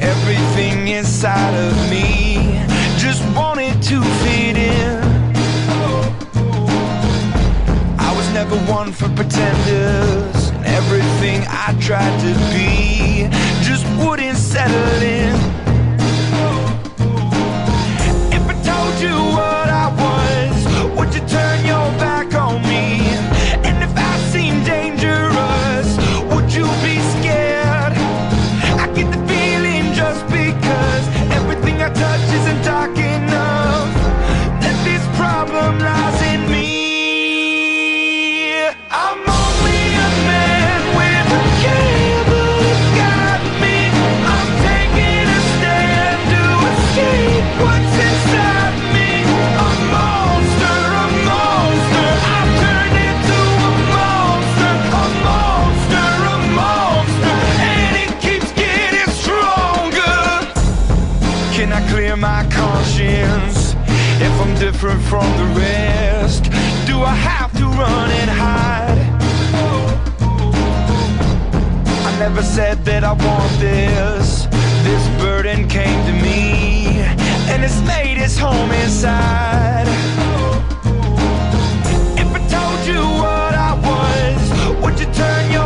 [0.00, 2.62] everything inside of me
[2.98, 5.02] just wanted to fit in.
[7.98, 13.28] I was never one for pretenders, and everything I tried to be
[13.66, 15.65] just wouldn't settle in.
[64.76, 66.44] Different from the rest?
[66.86, 68.98] Do I have to run and hide?
[72.04, 74.44] I never said that I want this.
[74.84, 76.98] This burden came to me,
[77.50, 79.88] and it's made its home inside.
[82.20, 84.42] If I told you what I was,
[84.82, 85.65] would you turn your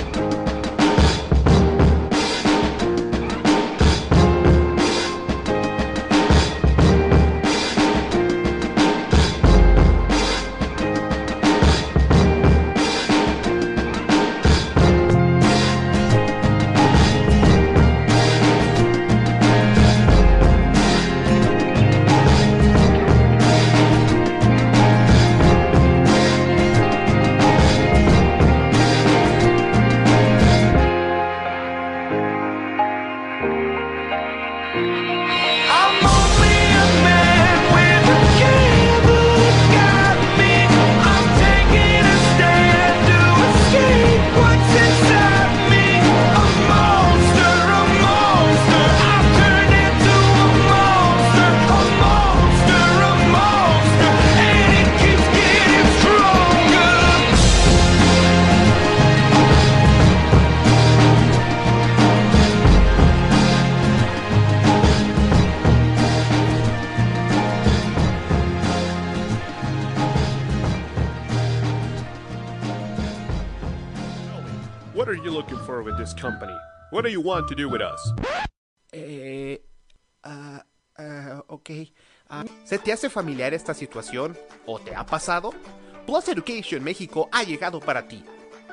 [77.01, 77.67] What do you want to do?
[78.91, 79.59] Eh,
[80.21, 80.63] ah,
[80.99, 81.69] ah, ok.
[82.29, 84.37] Ah, ¿Se te hace familiar esta situación?
[84.67, 85.49] ¿O te ha pasado?
[86.05, 88.23] Plus Education México ha llegado para ti.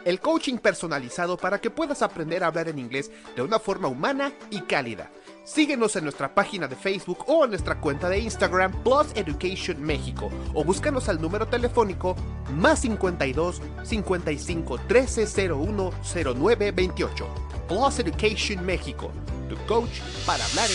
[0.05, 4.31] El coaching personalizado para que puedas aprender a hablar en inglés de una forma humana
[4.51, 5.11] y cálida.
[5.49, 10.31] Síguenos en nuestra página de Facebook o en nuestra cuenta de Instagram Plus Education México
[10.53, 12.15] o búscanos al número telefónico
[12.55, 15.91] más 52 55 13 01
[16.35, 17.27] 09 28.
[17.67, 19.11] Plus Education México,
[19.49, 20.69] tu coach para hablar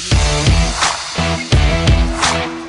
[2.57, 2.62] en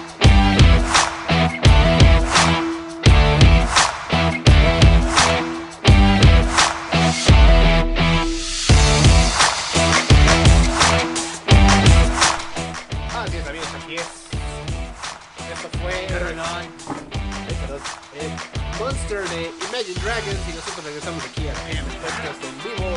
[19.84, 22.96] Imagine Dragons y nosotros regresamos aquí a PM Podcast en vivo.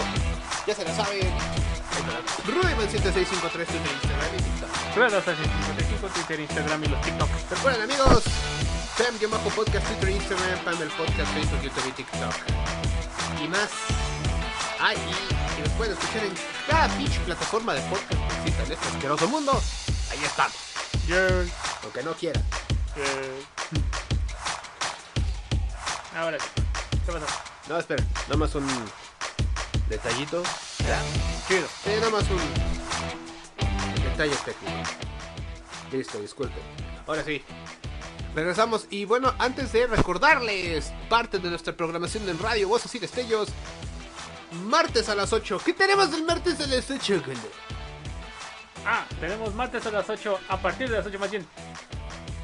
[0.65, 1.27] Ya se la saben.
[2.45, 4.95] Rudyman7653 Twitter, Instagram y TikTok.
[4.95, 7.49] Ruedas 55 Twitter, Instagram y los TikToks.
[7.49, 8.23] Recuerden amigos,
[8.97, 12.35] Pam-podcast, Twitter, Instagram, Pam el podcast, Facebook, YouTube y TikTok.
[13.43, 13.69] Y más.
[14.79, 16.33] Ah, y, y nos pueden escuchar en
[16.67, 19.61] cada pinche plataforma de podcast que exista en este asqueroso mundo.
[20.11, 20.55] Ahí estamos.
[21.83, 22.41] Aunque no quiera.
[26.15, 26.66] Ahora sí.
[27.69, 28.67] No, espera, nada más un
[29.89, 30.43] detallito.
[30.79, 31.01] ¿Verdad?
[31.47, 31.67] Chido.
[31.83, 34.89] Sí, nada más un detalle técnico.
[35.91, 36.59] Listo, disculpe.
[37.05, 37.41] Ahora sí.
[38.35, 43.49] Regresamos y bueno, antes de recordarles parte de nuestra programación en radio, voces y destellos.
[44.65, 45.61] Martes a las 8.
[45.63, 47.39] ¿Qué tenemos el martes a las 8, Golo?
[48.85, 51.47] Ah, tenemos martes a las 8, a partir de las 8 más bien.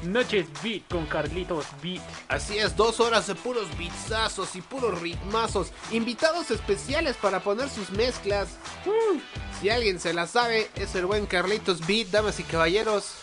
[0.04, 2.02] Noches Beat con Carlitos Beat.
[2.28, 5.72] Así es, dos horas de puros beatsazos y puros ritmazos.
[5.90, 8.48] Invitados especiales para poner sus mezclas.
[8.86, 9.18] Mm,
[9.60, 13.14] Si alguien se la sabe, es el buen Carlitos Beat, damas y caballeros.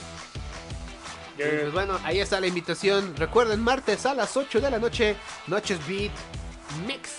[1.38, 3.16] Pues bueno, ahí está la invitación.
[3.16, 5.16] Recuerden, martes a las 8 de la noche,
[5.48, 6.12] Noches Beat
[6.86, 7.10] Mix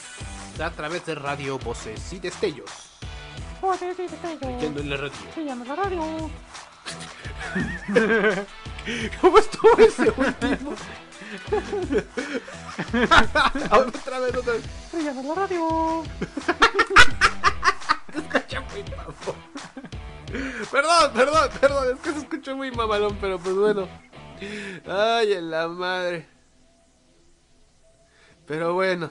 [0.60, 2.70] a través de Radio Voces y Destellos.
[4.60, 5.14] Yendo en la radio.
[5.64, 6.30] la radio.
[9.20, 10.72] ¿Cómo estuvo ese último?
[13.70, 14.62] otra vez, otra vez.
[14.92, 16.02] Brillando la radio.
[18.12, 19.36] Se escucha muy mamón.
[20.70, 23.88] Perdón, perdón, perdón, es que se escuchó muy mamalón, pero pues bueno.
[24.86, 26.26] Ay, en la madre.
[28.46, 29.10] Pero bueno.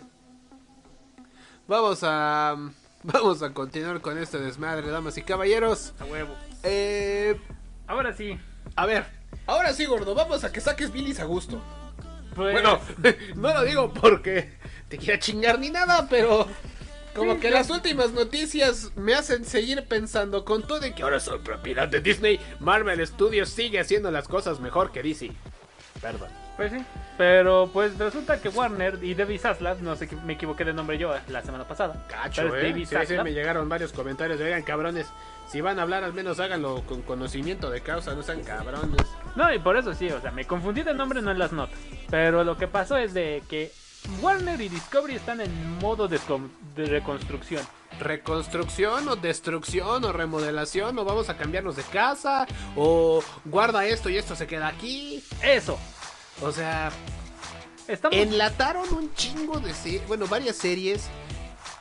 [1.67, 2.55] vamos a
[3.03, 5.93] vamos a continuar con este desmadre, damas y caballeros.
[5.99, 6.35] A huevo.
[6.63, 7.39] Eh,
[7.87, 8.37] Ahora sí.
[8.75, 9.05] a ver,
[9.51, 11.61] ahora sí, gordo, vamos a que saques bilis a gusto.
[12.35, 12.79] Pues- Bueno,
[13.35, 14.53] no lo digo porque
[14.89, 16.47] te quiera chingar ni nada, pero
[17.13, 17.53] como Sí, que sí.
[17.53, 21.99] las últimas noticias me hacen seguir pensando con todo de que ahora soy propiedad de
[21.99, 25.31] Disney, Marvel Studios sigue haciendo las cosas mejor que DC.
[26.01, 26.29] Perdón.
[26.57, 26.77] Pues sí.
[27.17, 31.15] Pero pues resulta que Warner y David Zaslav, no sé me equivoqué de nombre yo
[31.15, 32.05] eh, la semana pasada.
[32.07, 32.63] Cacho, eh.
[32.69, 34.39] David Sí, me llegaron varios comentarios.
[34.39, 35.07] Oigan, cabrones,
[35.51, 39.05] si van a hablar, al menos háganlo con conocimiento de causa, no sean cabrones.
[39.35, 41.77] No, y por eso sí, o sea, me confundí de nombre no en las notas.
[42.09, 43.71] Pero lo que pasó es de que
[44.21, 46.19] Warner y Discovery están en modo de,
[46.75, 47.65] de reconstrucción.
[47.99, 52.47] Reconstrucción o destrucción o remodelación o vamos a cambiarnos de casa
[52.77, 55.21] o guarda esto y esto se queda aquí.
[55.43, 55.77] Eso.
[56.41, 56.91] O sea,
[57.89, 58.17] Estamos...
[58.17, 61.09] enlataron un chingo de series, bueno, varias series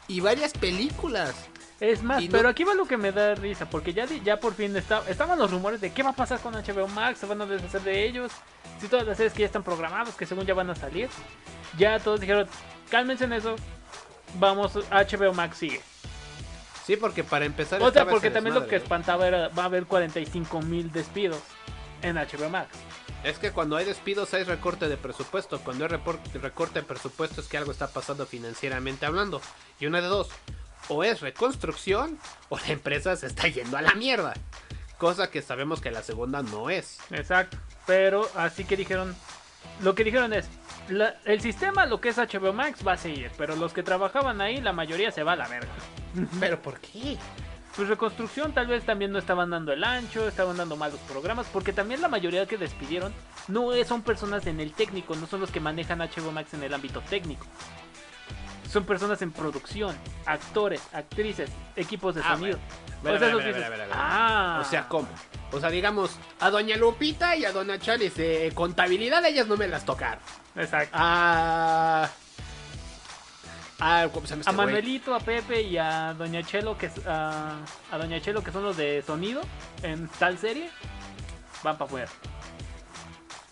[0.08, 1.34] y varias películas.
[1.80, 4.54] Es más, no- pero aquí va lo que me da risa, porque ya, ya por
[4.54, 7.40] fin está, estaban los rumores de qué va a pasar con HBO Max, se van
[7.40, 8.30] a deshacer de ellos,
[8.80, 11.08] si todas las series que ya están programadas, que según ya van a salir,
[11.78, 12.46] ya todos dijeron,
[12.90, 13.56] cálmense en eso,
[14.38, 15.80] vamos, HBO Max sigue.
[16.86, 19.66] Sí, porque para empezar O sea, porque también lo que desmadre, espantaba era, va a
[19.66, 21.40] haber 45 mil despidos
[22.02, 22.68] en HBO Max.
[23.22, 25.60] Es que cuando hay despidos hay recorte de presupuesto.
[25.60, 29.40] Cuando hay recorte de presupuesto es que algo está pasando financieramente hablando.
[29.78, 30.30] Y una de dos.
[30.90, 32.18] O es reconstrucción
[32.48, 34.34] o la empresa se está yendo a la mierda.
[34.98, 36.98] Cosa que sabemos que la segunda no es.
[37.10, 37.56] Exacto.
[37.86, 39.14] Pero así que dijeron,
[39.82, 40.46] lo que dijeron es,
[40.88, 44.40] la- el sistema, lo que es HBO Max, va a seguir, pero los que trabajaban
[44.40, 45.70] ahí, la mayoría se va a la verga.
[46.38, 47.16] ¿Pero por qué?
[47.76, 51.72] Pues reconstrucción tal vez también no estaban dando el ancho, estaban dando malos programas, porque
[51.72, 53.14] también la mayoría que despidieron
[53.46, 56.74] no son personas en el técnico, no son los que manejan HBO Max en el
[56.74, 57.46] ámbito técnico.
[58.70, 59.96] Son personas en producción,
[60.26, 62.58] actores, actrices, equipos de Ah, sonido.
[63.02, 63.18] O
[64.64, 64.80] sea.
[64.82, 64.86] "Ah".
[64.88, 65.08] ¿cómo?
[65.52, 69.66] O sea, digamos, a Doña Lupita y a Doña Chalis de contabilidad, ellas no me
[69.66, 70.20] las tocaron.
[70.54, 70.96] Exacto.
[70.98, 72.08] A.
[73.82, 74.66] A, ¿cómo se llama este a güey?
[74.66, 77.56] Manuelito, a Pepe y a Doña Chelo, que es, a,
[77.90, 79.40] a Doña Chelo, que son los de sonido
[79.82, 80.70] en tal serie,
[81.64, 82.08] van para afuera.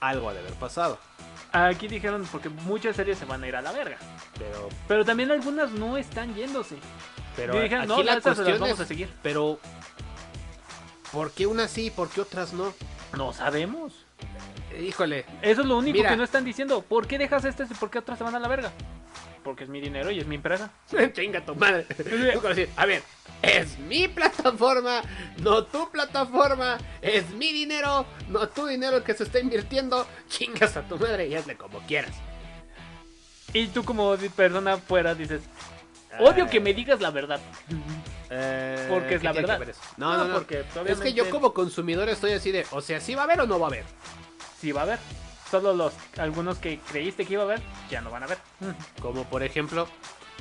[0.01, 0.99] Algo ha de haber pasado.
[1.51, 3.97] Aquí dijeron porque muchas series se van a ir a la verga.
[4.39, 6.76] Pero, Pero también algunas no están yéndose.
[7.37, 9.09] pero Y aquí no, la las cuestión vamos es, a seguir.
[9.22, 9.59] Pero,
[11.12, 12.72] ¿por qué unas sí y por qué otras no?
[13.16, 13.93] No sabemos.
[14.81, 15.24] Híjole.
[15.43, 16.11] Eso es lo único Mira.
[16.11, 16.83] que no están diciendo.
[16.83, 18.70] ¿Por qué dejas estas y por qué otras se van a la verga?
[19.43, 20.70] Porque es mi dinero y es mi empresa.
[21.14, 21.87] Chinga tu madre.
[22.76, 23.03] A ver,
[23.41, 25.01] es mi plataforma,
[25.39, 30.07] no tu plataforma, es mi dinero, no tu dinero el que se está invirtiendo.
[30.29, 32.14] Chingas a tu madre y hazle como quieras.
[33.53, 35.43] Y tú como persona fuera dices,
[36.19, 37.41] odio que me digas la verdad.
[38.89, 39.61] Porque es ¿qué la verdad.
[39.97, 40.35] No, no, no.
[40.35, 43.25] porque Es que obviamente yo como consumidor estoy así de, o sea, ¿sí va a
[43.25, 43.85] haber o no va a haber?
[44.61, 44.99] Sí va a haber.
[45.51, 48.39] Solo los algunos que creíste que iba a haber, ya no van a ver.
[49.01, 49.89] Como por ejemplo,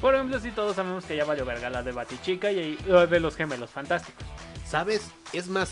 [0.02, 3.36] Por ejemplo, sí todos sabemos que ya valió verga la de Batichica y de los
[3.36, 4.26] gemelos fantásticos.
[4.68, 5.10] ¿sabes?
[5.34, 5.72] Es más,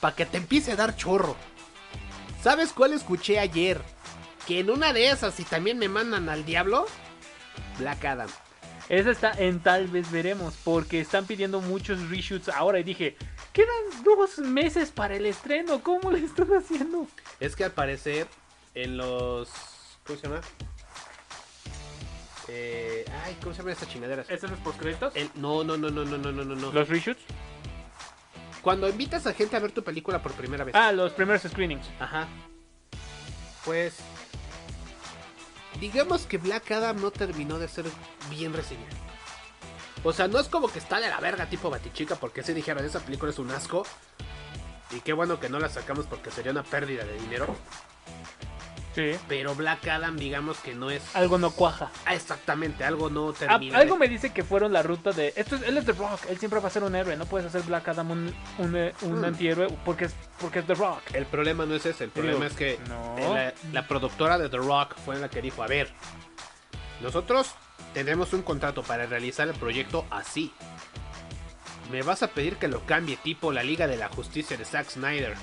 [0.00, 1.36] para que te empiece a dar chorro.
[2.42, 3.80] ¿Sabes cuál escuché ayer?
[4.48, 6.86] Que en una de esas, si también me mandan al diablo,
[7.78, 8.28] Black Adam.
[8.88, 13.18] Esa está en tal vez veremos, porque están pidiendo muchos reshoots ahora y dije,
[13.52, 17.06] quedan dos meses para el estreno, ¿cómo le están haciendo?
[17.38, 18.26] Es que al parecer
[18.74, 19.50] en los...
[20.06, 20.40] ¿Cómo se llama?
[22.48, 24.30] Eh, ay, ¿cómo se llaman estas chingaderas?
[24.30, 25.14] ¿Es en los postcréditos?
[25.14, 26.72] El- no, no, no, no, no, no, no, no.
[26.72, 27.20] ¿Los reshoots?
[28.62, 30.74] Cuando invitas a gente a ver tu película por primera vez.
[30.74, 31.86] Ah, los primeros screenings.
[32.00, 32.26] Ajá.
[33.66, 33.98] Pues...
[35.80, 37.86] Digamos que Black Adam no terminó de ser
[38.30, 38.88] bien recibido.
[40.04, 42.84] O sea, no es como que está de la verga tipo Batichica porque se dijeron,
[42.84, 43.84] esa película es un asco.
[44.90, 47.54] Y qué bueno que no la sacamos porque sería una pérdida de dinero.
[48.98, 49.16] Sí.
[49.28, 51.14] Pero Black Adam, digamos que no es.
[51.14, 51.90] Algo no cuaja.
[52.04, 53.78] Ah, exactamente, algo no Ah, termina.
[53.78, 55.32] algo me dice que fueron la ruta de...
[55.36, 57.46] Esto es, él es The Rock, él siempre va a ser un héroe, no puedes
[57.46, 59.24] hacer Black Adam un, un, eh, un Mm.
[59.24, 61.00] antihéroe porque es, porque es The Rock.
[61.14, 63.16] El problema no es ese, el Digo, problema es que no.
[63.34, 65.88] la, la productora de The Rock fue la que dijo, a ver,
[67.00, 67.54] nosotros
[67.94, 70.52] tenemos un contrato para realizar el proyecto así.
[71.92, 74.90] Me vas a pedir que lo cambie tipo la Liga de la Justicia de Zack
[74.90, 75.34] Snyder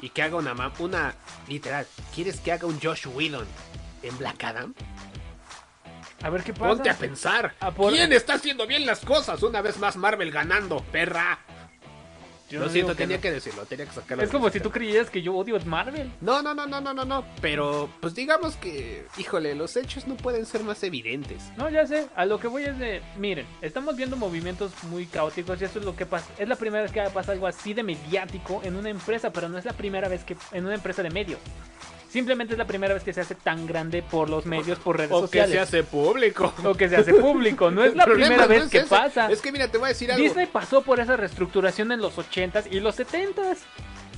[0.00, 1.14] y que haga una, una
[1.48, 3.46] literal, ¿quieres que haga un Josh Whedon
[4.02, 4.74] en Black Adam?
[6.22, 6.68] A ver qué pasa.
[6.68, 7.54] Ponte a pensar.
[7.60, 9.42] A por- ¿Quién está haciendo bien las cosas?
[9.42, 11.38] Una vez más Marvel ganando, perra.
[12.48, 13.22] Yo Lo no siento, tenía no.
[13.22, 14.22] que decirlo, tenía que sacarlo.
[14.22, 16.12] Es como si tú creyeras que yo odio Marvel.
[16.20, 17.24] No, no, no, no, no, no, no.
[17.40, 21.50] Pero, pues digamos que, híjole, los hechos no pueden ser más evidentes.
[21.56, 25.60] No, ya sé, a lo que voy es de, miren, estamos viendo movimientos muy caóticos
[25.60, 26.28] y eso es lo que pasa.
[26.38, 29.58] Es la primera vez que pasa algo así de mediático en una empresa, pero no
[29.58, 31.40] es la primera vez que en una empresa de medios.
[32.08, 35.10] Simplemente es la primera vez que se hace tan grande por los medios, por redes
[35.12, 35.50] O que sociales.
[35.52, 36.52] se hace público.
[36.64, 37.70] O que se hace público.
[37.70, 38.86] No es la primera no vez es que ese.
[38.88, 39.30] pasa.
[39.30, 40.22] Es que mira, te voy a decir algo.
[40.22, 43.58] Disney pasó por esa reestructuración en los 80s y los 70s.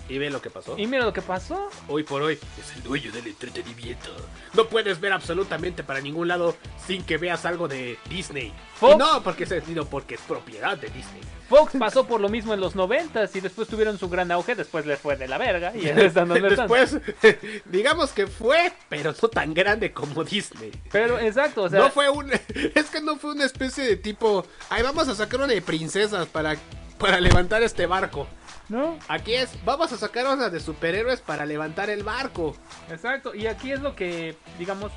[0.09, 0.79] Y ve lo que pasó.
[0.79, 1.69] Y mira lo que pasó.
[1.87, 4.09] Hoy por hoy es el dueño del entretenimiento.
[4.55, 6.57] No puedes ver absolutamente para ningún lado
[6.87, 8.53] sin que veas algo de Disney.
[8.77, 8.95] Fox.
[8.95, 11.21] Y no porque es, sino porque es propiedad de Disney.
[11.49, 14.85] Fox pasó por lo mismo en los 90s y después tuvieron su gran auge, después
[14.85, 16.51] les fue de la verga y están donde.
[16.51, 16.99] Después,
[17.65, 20.71] digamos que fue, pero no tan grande como Disney.
[20.93, 22.31] Pero exacto, o sea, no fue un.
[22.75, 24.45] Es que no fue una especie de tipo.
[24.69, 26.57] Ay, vamos a sacar una de princesas para,
[26.99, 28.27] para levantar este barco.
[28.69, 28.99] ¿No?
[29.09, 32.55] Aquí es, vamos a sacar una de superhéroes para levantar el barco.
[32.91, 34.93] Exacto, y aquí es lo que, digamos,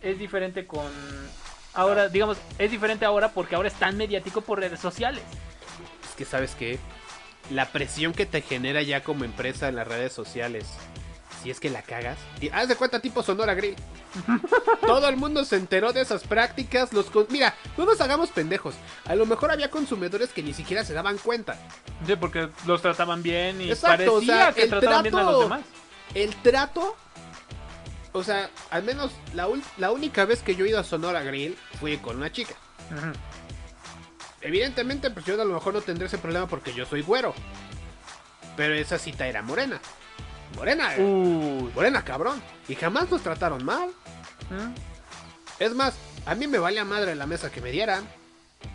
[0.00, 0.90] es diferente con...
[1.74, 5.22] Ahora, digamos, es diferente ahora porque ahora es tan mediático por redes sociales.
[6.08, 6.78] Es que, ¿sabes qué?
[7.50, 10.66] La presión que te genera ya como empresa en las redes sociales.
[11.42, 12.18] Si es que la cagas.
[12.40, 13.74] Y haz de cuenta tipo Sonora Grill.
[14.86, 16.92] Todo el mundo se enteró de esas prácticas.
[16.92, 18.74] Los con- Mira, no nos hagamos pendejos.
[19.06, 21.56] A lo mejor había consumidores que ni siquiera se daban cuenta.
[22.06, 25.22] Sí, porque los trataban bien y Exacto, o parecía sea, que el trataban bien a
[25.22, 25.60] los trato- demás.
[26.14, 26.96] El trato.
[28.12, 29.46] O sea, al menos la,
[29.90, 32.54] única vez que yo he ido a Sonora Grill fue con una chica.
[34.40, 37.34] Evidentemente, pues yo a lo mejor no tendré ese problema porque yo soy güero.
[38.56, 39.80] Pero esa cita era morena.
[40.56, 40.94] Morena.
[40.96, 41.70] eh.
[41.74, 42.42] Morena, cabrón.
[42.68, 43.90] Y jamás nos trataron mal.
[45.58, 45.94] Es más,
[46.26, 48.04] a mí me vale a madre la mesa que me dieran.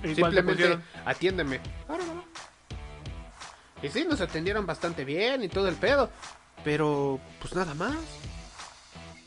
[0.03, 1.59] ¿Y cuál te Simplemente atiéndeme.
[3.81, 6.09] Y sí, nos atendieron bastante bien y todo el pedo.
[6.63, 7.95] Pero, pues nada más.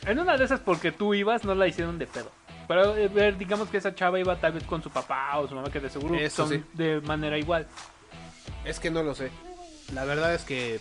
[0.07, 2.30] En una de esas porque tú ibas no la hicieron de pedo.
[2.66, 5.70] Pero eh, digamos que esa chava iba tal vez con su papá o su mamá
[5.70, 6.64] que de seguro Eso son sí.
[6.74, 7.66] de manera igual.
[8.64, 9.30] Es que no lo sé.
[9.94, 10.80] La verdad es que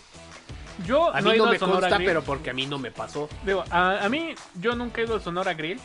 [0.86, 2.08] Yo a no he mí ido no al me Sonora consta, Grill.
[2.08, 3.28] pero porque a mí no me pasó.
[3.44, 5.80] Digo, a, a mí, yo nunca he ido al Sonora Grill.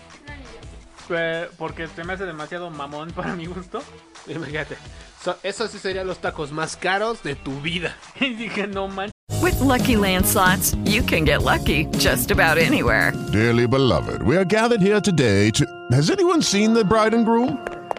[1.09, 3.81] eh, porque se me hace demasiado mamón para mi gusto.
[4.27, 4.77] Imagínate.
[5.23, 7.95] So- esos sí serían los tacos más caros de tu vida.
[8.19, 9.11] Y dije, no manches.
[9.41, 13.11] With Lucky Land slots, you can get lucky just about anywhere.
[13.31, 15.65] Dearly beloved, we are gathered here today to.
[15.91, 17.57] Has anyone seen the bride and groom?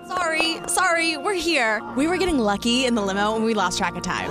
[0.09, 1.83] Sorry, sorry, we're here.
[1.97, 4.31] We were getting lucky in the limo and we lost track of time.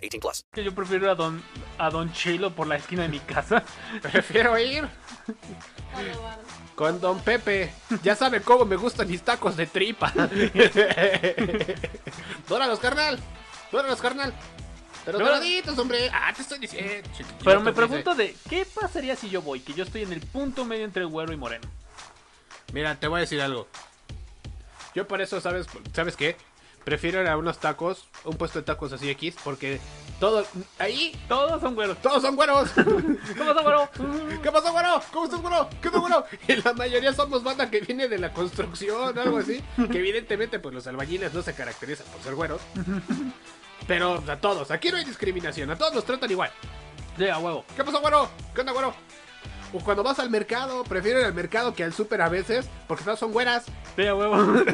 [0.00, 0.44] 18 plus.
[0.52, 1.42] Que yo prefiero a Don,
[1.78, 3.62] a Don Chilo por la esquina de mi casa.
[4.02, 4.88] Prefiero ir
[6.74, 7.72] con Don Pepe.
[8.02, 10.12] Ya sabe cómo me gustan mis tacos de tripa.
[12.48, 13.18] Dóralos, carnal.
[13.72, 14.32] Dóralos, carnal.
[15.04, 16.10] Pero Pero- doraditos, hombre.
[16.12, 17.08] Ah, te estoy diciendo.
[17.44, 19.60] Pero me pregunto de, ¿qué pasaría si yo voy?
[19.60, 21.68] Que yo estoy en el punto medio entre güero y moreno.
[22.72, 23.66] Mira, te voy a decir algo.
[24.94, 26.36] Yo por eso, ¿sabes, ¿sabes qué?
[26.88, 29.78] Prefiero ir a unos tacos, un puesto de tacos así X, porque
[30.18, 30.42] todo,
[30.78, 31.98] ahí, Todos son güeros.
[32.00, 32.70] todos son güeros.
[33.36, 33.90] ¿Cómo son güero?
[34.42, 35.02] ¿Qué pasó, güero?
[35.12, 35.68] ¿Cómo estás, güero?
[35.82, 36.24] ¿Qué pasó, güero?
[36.48, 39.62] Y la mayoría somos banda que viene de la construcción o algo así.
[39.92, 42.62] Que evidentemente, pues los albañiles no se caracterizan por ser güeros.
[43.86, 46.50] Pero a todos, aquí no hay discriminación, a todos los tratan igual.
[47.30, 47.66] A huevo.
[47.76, 48.30] ¿Qué pasó, güero?
[48.54, 48.94] ¿Qué onda, güero?
[49.74, 53.04] O cuando vas al mercado, prefiero ir al mercado que al súper a veces, porque
[53.04, 53.66] todas son güeras.
[53.94, 54.36] De a huevo.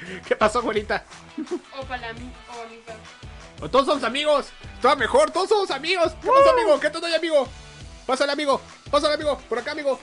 [0.26, 1.04] ¿Qué pasó, güerita?
[1.78, 2.94] O para mí, o amiga.
[3.60, 4.48] O todos somos amigos.
[4.80, 6.12] Todo mejor, todos somos amigos.
[6.22, 6.80] ¿Qué pasa, amigo?
[6.80, 7.46] ¿Qué te doy, amigo?
[8.06, 8.60] Pásale, amigo.
[8.90, 9.38] Pásale, amigo.
[9.48, 10.00] Por acá, amigo.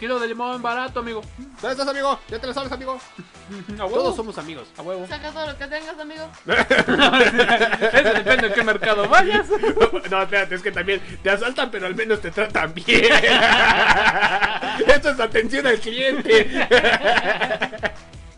[0.00, 1.20] Kilo de limón barato, amigo.
[1.36, 2.18] ¿Dónde estás, amigo?
[2.28, 2.98] ¿Ya te lo sabes, amigo?
[3.78, 3.96] A huevo.
[3.96, 4.66] Todos somos amigos.
[4.78, 5.06] A huevo.
[5.06, 6.26] Saca todo lo que tengas, amigo.
[6.46, 9.46] Eso depende de qué mercado vayas.
[10.10, 13.12] No, espérate, es que también te asaltan, pero al menos te tratan bien.
[14.86, 16.66] Esto es atención al cliente.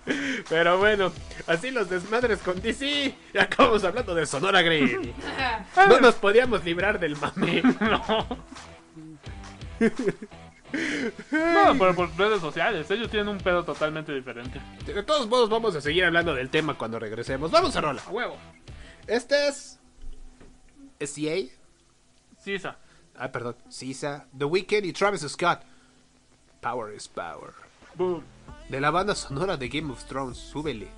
[0.49, 1.13] Pero bueno,
[1.47, 3.15] así los desmadres con DC.
[3.33, 5.15] Y acabamos hablando de Sonora Grill.
[5.77, 7.63] No nos podíamos librar del mame.
[7.81, 8.27] No.
[11.33, 14.61] No, pero por redes sociales, ellos tienen un pedo totalmente diferente.
[14.87, 17.51] De todos modos, vamos a seguir hablando del tema cuando regresemos.
[17.51, 18.01] Vamos a rola.
[18.07, 18.37] A huevo.
[19.07, 19.79] Este es.
[20.99, 21.53] ¿Es CA?
[22.39, 22.79] Sisa.
[23.17, 23.57] Ah, perdón.
[23.69, 25.63] Sisa, The Weeknd y Travis Scott.
[26.61, 27.53] Power is Power.
[27.97, 28.23] Boom.
[28.69, 30.39] De la banda sonora de Game of Thrones.
[30.39, 30.89] Súbele.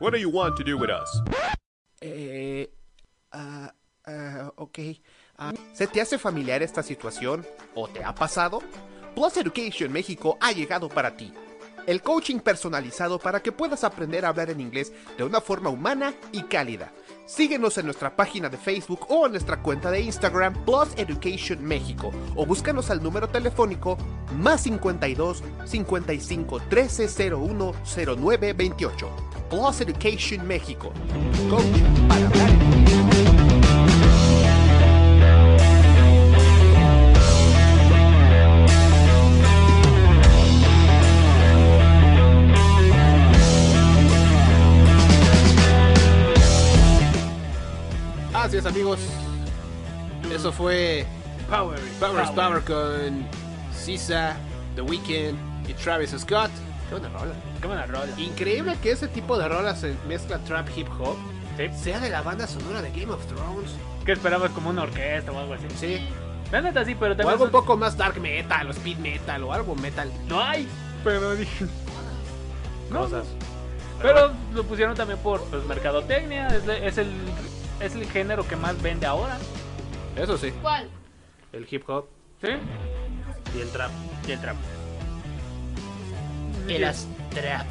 [0.00, 1.22] What do you want to do with us?
[2.00, 2.70] Eh,
[3.32, 3.70] ah,
[4.06, 4.78] ah, ok.
[5.36, 7.44] Ah, ¿Se te hace familiar esta situación?
[7.74, 8.62] ¿O te ha pasado?
[9.14, 11.34] Plus Education México ha llegado para ti.
[11.86, 16.14] El coaching personalizado para que puedas aprender a hablar en inglés de una forma humana
[16.32, 16.92] y cálida.
[17.30, 22.10] Síguenos en nuestra página de Facebook o en nuestra cuenta de Instagram Plus Education México
[22.34, 23.96] o búscanos al número telefónico
[24.36, 27.72] más 52 55 13 01
[28.16, 29.10] 09 28.
[29.48, 30.92] Plus Education México.
[31.48, 32.69] Coaching para hablar
[48.50, 48.98] Así es amigos.
[50.34, 51.06] Eso fue
[51.48, 52.34] Power is Power Power.
[52.34, 53.24] Power con
[53.72, 54.34] Sisa,
[54.74, 55.38] The Weeknd
[55.68, 56.50] y Travis Scott.
[56.88, 57.32] Qué buena rola.
[57.60, 58.12] Qué buena rola.
[58.18, 61.16] Increíble que ese tipo de rolas se mezcla trap hip hop.
[61.80, 63.70] Sea de la banda sonora de Game of Thrones.
[64.04, 65.66] ¿Qué esperabas como una orquesta o algo así?
[65.78, 66.08] Sí.
[66.50, 69.44] La neta sí, pero O también algo un poco más dark metal o speed metal
[69.44, 70.10] o algo metal.
[70.26, 70.66] No hay,
[71.04, 71.66] pero dije...
[72.90, 73.26] No, cosas.
[74.02, 77.12] Pero lo pusieron también por pues, mercadotecnia, es el
[77.80, 79.38] es el género que más vende ahora.
[80.16, 80.52] Eso sí.
[80.62, 80.88] ¿Cuál?
[81.52, 82.06] El hip hop.
[82.40, 82.48] ¿Sí?
[83.56, 83.90] Y el trap.
[84.26, 84.56] Y el trap.
[86.68, 87.66] Y las trap.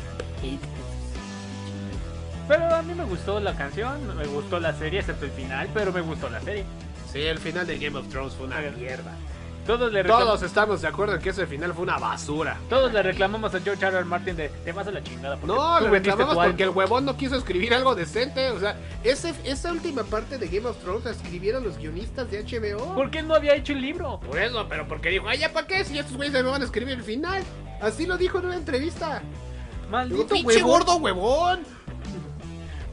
[2.47, 5.93] Pero a mí me gustó la canción, me gustó la serie, excepto el final, pero
[5.93, 6.65] me gustó la serie.
[7.11, 9.15] Sí, el final de Game of Thrones fue una mierda.
[9.69, 12.57] Todos le, Todos estamos de acuerdo en que ese final fue una basura.
[12.71, 13.97] todos le reclamamos a George R.
[13.97, 14.03] R.
[14.03, 15.37] Martin de te vas a la chingada.
[15.45, 16.77] No, le reclamamos porque el alma".
[16.79, 18.49] huevón no quiso escribir algo decente.
[18.49, 22.43] O sea, ese, esa última parte de Game of Thrones la escribieron los guionistas de
[22.43, 22.95] HBO.
[22.95, 24.19] ¿Por qué no había hecho el libro?
[24.21, 25.85] Por eso, pero porque dijo, ay, ¿ya para qué?
[25.85, 27.43] Si estos güeyes me van a escribir el final.
[27.79, 29.21] Así lo dijo en una entrevista.
[29.91, 30.71] Maldito Digo, pinche huevón.
[30.79, 31.59] gordo huevón.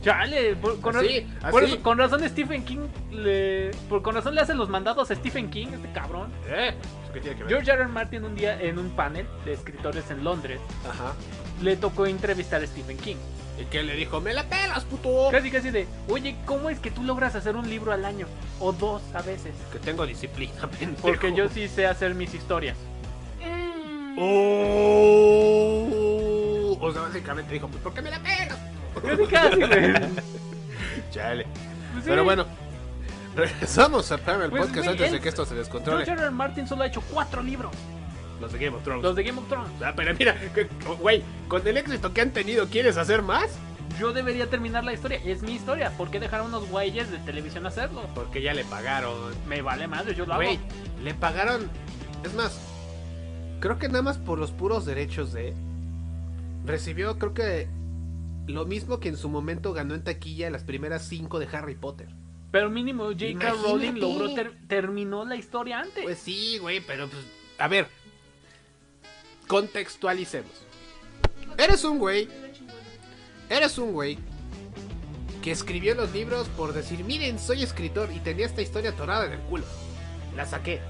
[0.07, 1.73] Chale, por- con, Así, por así.
[1.75, 5.51] eso- con razón Stephen King le, por, con razón le hacen los mandados a Stephen
[5.51, 6.31] King, este cabrón.
[6.49, 6.75] ¿Eh?
[7.13, 7.51] ¿Qué tiene que ver?
[7.53, 7.83] George R.
[7.83, 7.89] R.
[7.91, 11.13] Martin un día en un panel de escritores en Londres Ajá.
[11.61, 13.17] le tocó entrevistar a Stephen King.
[13.61, 14.21] ¿Y qué le dijo?
[14.21, 15.29] ¡Me la pelas, puto!
[15.33, 18.27] Casi casi de, oye, ¿cómo es que tú logras hacer un libro al año?
[18.61, 19.55] O dos a veces.
[19.73, 21.03] Que tengo disciplina, pendejo.
[21.03, 22.77] Porque yo sí sé hacer mis historias.
[25.87, 26.79] Oh.
[26.81, 28.59] O sea, básicamente dijo, pues ¿por qué me la pelas?
[29.03, 29.93] Casi casi, güey.
[31.11, 31.45] Chale.
[31.93, 32.11] Pues sí.
[32.11, 32.47] Pero bueno,
[33.35, 36.05] regresamos a Primal Pues, Podcast güey, antes de él- que esto se descontrole.
[36.05, 36.23] George R.
[36.29, 36.31] R.
[36.31, 37.73] Martin solo ha hecho cuatro libros.
[38.41, 39.03] Los de Game of Thrones.
[39.03, 39.71] Los de Game of Thrones.
[39.83, 40.69] Ah, pero mira, que-
[41.01, 43.47] güey, con el éxito que han tenido, ¿quieres hacer más?
[43.99, 45.19] Yo debería terminar la historia.
[45.25, 45.91] Es mi historia.
[45.97, 48.03] ¿Por qué dejar a unos güeyes de televisión hacerlo?
[48.15, 49.15] Porque ya le pagaron.
[49.47, 50.43] Me vale madre, yo lo hago.
[50.43, 50.59] Güey,
[51.03, 51.71] le pagaron.
[52.23, 52.59] Es más,
[53.61, 55.55] creo que nada más por los puros derechos de.
[56.67, 57.69] Recibió, creo que.
[58.47, 62.09] Lo mismo que en su momento ganó en taquilla las primeras cinco de Harry Potter.
[62.53, 63.51] Pero mínimo J.K.
[63.63, 66.05] Rowling logró ter- terminó la historia antes.
[66.05, 67.25] Pues sí, güey, pero pues.
[67.59, 67.89] A ver.
[69.49, 70.51] Contextualicemos.
[71.59, 72.29] Eres un güey.
[73.51, 74.19] Eres un güey.
[75.43, 79.33] Que escribió los libros por decir, miren, soy escritor y tenía esta historia atorada en
[79.35, 79.65] el culo.
[80.35, 80.81] La saqué.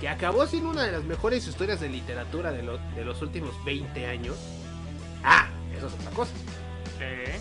[0.00, 3.52] Que acabó siendo una de las mejores historias de literatura de, lo- de los últimos
[3.64, 4.36] 20 años.
[5.22, 6.32] Ah, eso es otra cosa.
[7.00, 7.40] ¿Eh?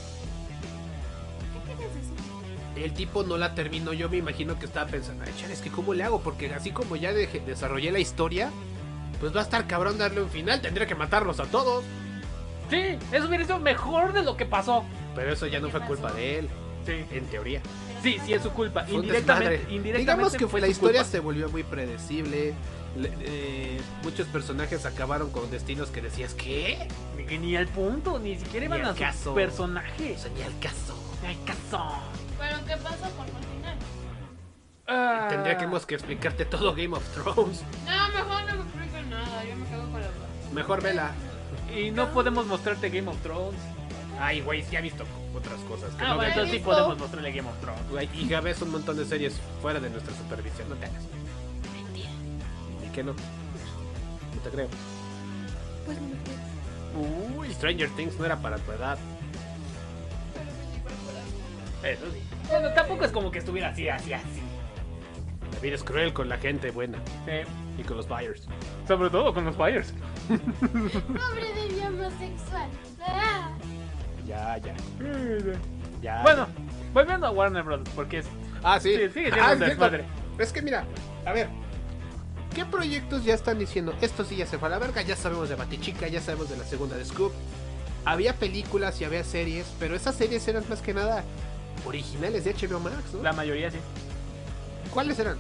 [2.76, 5.94] El tipo no la terminó, yo me imagino que estaba pensando, ay, es que cómo
[5.94, 8.50] le hago, porque así como ya deje- desarrollé la historia,
[9.20, 11.84] pues va a estar cabrón darle un final, tendría que matarlos a todos.
[12.72, 14.84] Sí, eso hubiera sido mejor de lo que pasó.
[15.16, 16.50] Pero eso ya no fue culpa de él,
[16.86, 17.62] Sí, en teoría.
[18.02, 18.86] sí, sí es su culpa.
[18.90, 19.68] Indirectamente,
[20.00, 21.12] Digamos que fue la historia culpa.
[21.12, 22.54] se volvió muy predecible.
[22.98, 26.88] Le- eh, muchos personajes acabaron con destinos que decías, ¿qué?
[27.18, 29.34] Ni, ni al punto, ni siquiera Ni iban al a su caso.
[29.36, 30.16] personaje.
[30.16, 30.96] O sea, ni al caso.
[31.22, 31.84] Ni al caso.
[32.40, 33.78] ¿Pero qué pasó por el final?
[34.88, 35.28] Ah.
[35.30, 37.64] Tendríamos que explicarte todo Game of Thrones.
[37.86, 39.44] No, mejor no me expliquen nada.
[39.46, 40.08] Yo me quedo con la.
[40.54, 41.12] Mejor vela.
[41.76, 43.60] Y no podemos mostrarte Game of Thrones.
[44.20, 45.90] Ay, güey, sí ha visto otras cosas.
[45.96, 47.90] Que Ah, no bueno, entonces sí podemos mostrarle Game of Thrones.
[47.90, 51.02] Güey, y ya ves un montón de series fuera de nuestra supervisión, no te hagas.
[52.94, 53.14] ¿Y qué no?
[53.14, 54.68] No te creo.
[55.86, 57.38] Pues no me crees.
[57.40, 59.00] Uy, Stranger Things no era para tu edad.
[61.84, 62.20] Eso sí.
[62.50, 64.42] Bueno, tampoco es como que estuviera así, así, así.
[65.54, 67.46] La vida es cruel con la gente buena Eh,
[67.78, 68.48] y con los buyers.
[68.88, 69.94] sobre todo con los Fires.
[70.28, 72.70] Pobre de mi homosexual.
[73.02, 73.50] Ah.
[74.28, 74.74] Ya, ya.
[76.02, 76.48] ya Bueno,
[76.94, 77.82] volviendo a Warner Bros.
[77.96, 78.28] Porque es.
[78.64, 78.92] Ah, sí.
[78.96, 80.06] Sí, sigue siendo Ah, un sí, desmadre.
[80.38, 80.86] Es que mira,
[81.26, 81.50] a ver.
[82.54, 83.94] ¿Qué proyectos ya están diciendo?
[84.02, 85.02] Esto sí ya se fue a la verga.
[85.02, 87.32] Ya sabemos de Batichica, ya sabemos de la segunda de Scoop.
[88.06, 91.24] Había películas y había series, pero esas series eran más que nada
[91.86, 93.24] originales de HBO Max, ¿no?
[93.24, 93.78] La mayoría sí.
[94.94, 95.38] ¿Cuáles eran?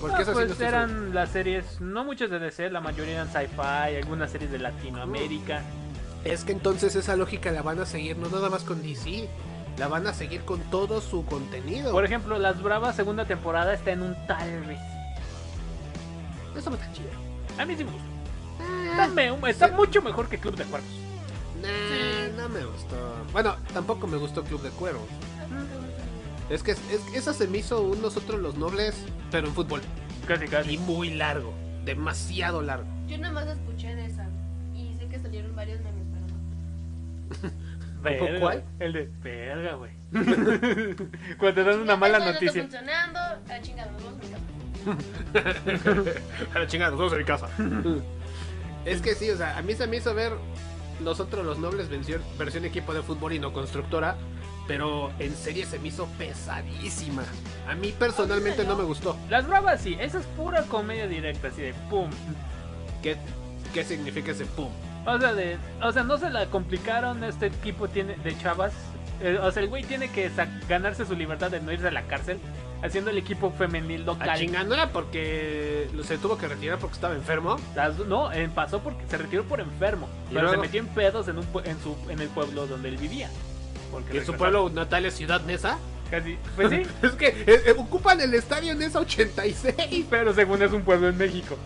[0.00, 0.66] Porque Ah, esas pues seguro.
[0.68, 5.62] eran las series, no muchas de DC, la mayoría eran sci-fi, algunas series de Latinoamérica.
[6.24, 9.28] Es que entonces esa lógica la van a seguir no nada más con DC,
[9.78, 11.92] la van a seguir con todo su contenido.
[11.92, 14.78] Por ejemplo, Las Bravas segunda temporada está en un tal vez.
[16.56, 17.08] Eso no está chido.
[17.58, 18.06] A mí sí me gustó.
[18.90, 20.90] Está, me- está mucho mejor que Club de Cuervos.
[21.62, 22.96] Nah, no me gustó.
[23.32, 25.08] Bueno, tampoco me gustó Club de Cuervos.
[26.50, 28.94] Es que es- es- esa se me hizo un nosotros los nobles,
[29.30, 29.80] pero en fútbol.
[30.26, 30.78] Casi, Y casi.
[30.78, 31.52] muy largo,
[31.84, 32.84] demasiado largo.
[33.08, 34.26] Yo nomás escuché de esa.
[34.74, 37.62] Y sé que salieron varios memes, pero no.
[38.02, 38.64] Verga, ¿Cuál?
[38.80, 39.92] El de verga, güey.
[41.38, 42.62] Cuando te dan una mala ya está noticia.
[42.62, 43.18] funcionando.
[43.20, 44.61] A chingada, vamos a.
[46.54, 47.48] a la chingada, nosotros en mi casa.
[48.84, 50.32] es que sí, o sea, a mí se me hizo ver
[51.00, 54.16] nosotros los nobles versión, versión equipo de fútbol y no constructora.
[54.68, 57.24] Pero en serie se me hizo pesadísima.
[57.68, 59.16] A mí personalmente no me gustó.
[59.28, 62.08] Las Bravas sí, esa es pura comedia directa, así de pum.
[63.02, 63.16] ¿Qué,
[63.74, 64.68] qué significa ese pum?
[65.04, 67.24] O sea, de, o sea, no se la complicaron.
[67.24, 68.72] Este equipo tiene de chavas.
[69.20, 70.30] Eh, o sea, el güey tiene que
[70.68, 72.38] ganarse su libertad de no irse a la cárcel.
[72.82, 74.38] Haciendo el equipo femenil A local.
[74.38, 77.56] chingando era porque se tuvo que retirar porque estaba enfermo.
[77.76, 80.08] Las- no, eh, pasó porque se retiró por enfermo.
[80.30, 80.62] ¿Y Pero se luego?
[80.62, 83.30] metió en pedos en, un, en, su, en el pueblo donde él vivía.
[83.92, 85.78] Porque ¿Y en su pueblo natal es Ciudad Nesa?
[86.10, 86.36] Casi.
[86.56, 86.82] Pues sí.
[87.02, 90.06] es que eh, eh, ocupan el estadio Nesa 86.
[90.10, 91.56] Pero según es un pueblo en México.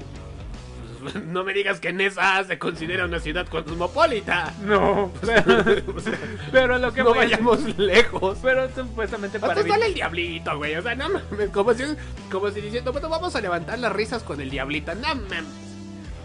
[1.26, 4.52] No me digas que Nesa se considera una ciudad cosmopolita.
[4.62, 5.12] No.
[6.52, 8.38] Pero a lo que no vayamos lejos.
[8.42, 10.76] Pero supuestamente para Hasta sale el diablito, güey.
[10.76, 11.50] O sea, no mames.
[11.50, 11.84] Como si,
[12.30, 14.94] como si diciendo, bueno, vamos a levantar las risas con el diablito.
[14.94, 15.44] No mames.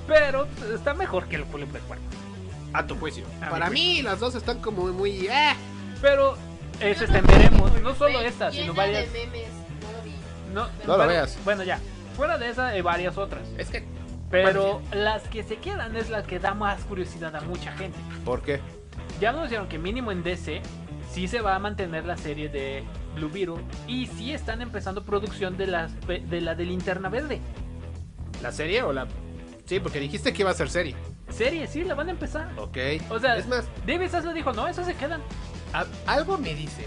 [0.08, 2.06] Pero está mejor que el pueblo de cuerpo.
[2.74, 3.26] A tu juicio.
[3.42, 3.86] A Para juicio.
[3.86, 5.28] mí, las dos están como muy.
[5.28, 5.54] Eh.
[6.02, 6.38] Pero
[6.80, 7.72] es veremos.
[7.82, 9.12] No solo esta, sino varias.
[9.14, 9.50] de memes.
[9.82, 10.12] No lo vi.
[10.54, 11.38] No, No lo bueno, veas.
[11.44, 11.80] Bueno, ya.
[12.18, 13.48] Fuera de esa, hay varias otras.
[13.58, 13.86] Es que.
[14.32, 17.98] Pero las que se quedan es las que da más curiosidad a mucha gente.
[18.26, 18.60] ¿Por qué?
[19.20, 20.62] Ya anunciaron que mínimo en DC
[21.12, 22.84] sí se va a mantener la serie de
[23.16, 23.58] Blue Beetle
[23.88, 27.42] y sí están empezando producción de, las, de la de Linterna Verde.
[28.42, 29.08] ¿La serie o la.?
[29.66, 30.96] Sí, porque dijiste que iba a ser serie.
[31.30, 32.50] Serie, sí, la van a empezar.
[32.58, 32.78] Ok.
[33.10, 35.22] O sea, es más, David Zaslav dijo, no, esas se quedan.
[35.74, 36.86] a- algo me dice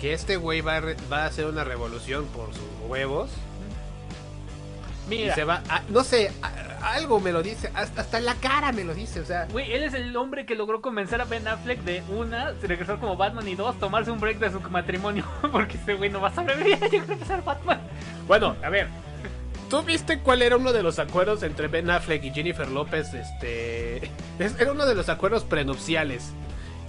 [0.00, 3.30] que este güey va a, re- va a hacer una revolución por sus huevos.
[5.08, 5.32] Mira.
[5.32, 5.62] Y se va.
[5.68, 7.70] a- no sé, a- algo me lo dice.
[7.74, 9.20] Hasta, hasta en la cara me lo dice.
[9.20, 12.52] O sea, Güey, él es el hombre que logró convencer a Ben Affleck de una,
[12.62, 15.24] regresar como Batman y dos, tomarse un break de su matrimonio.
[15.52, 17.80] Porque este güey no va a sobrevivir a llegar a ser Batman.
[18.26, 18.88] Bueno, a ver.
[19.70, 23.12] ¿Tú viste cuál era uno de los acuerdos entre Ben Affleck y Jennifer López?
[23.14, 23.96] Este.
[24.38, 26.30] es- Era uno de los acuerdos prenupciales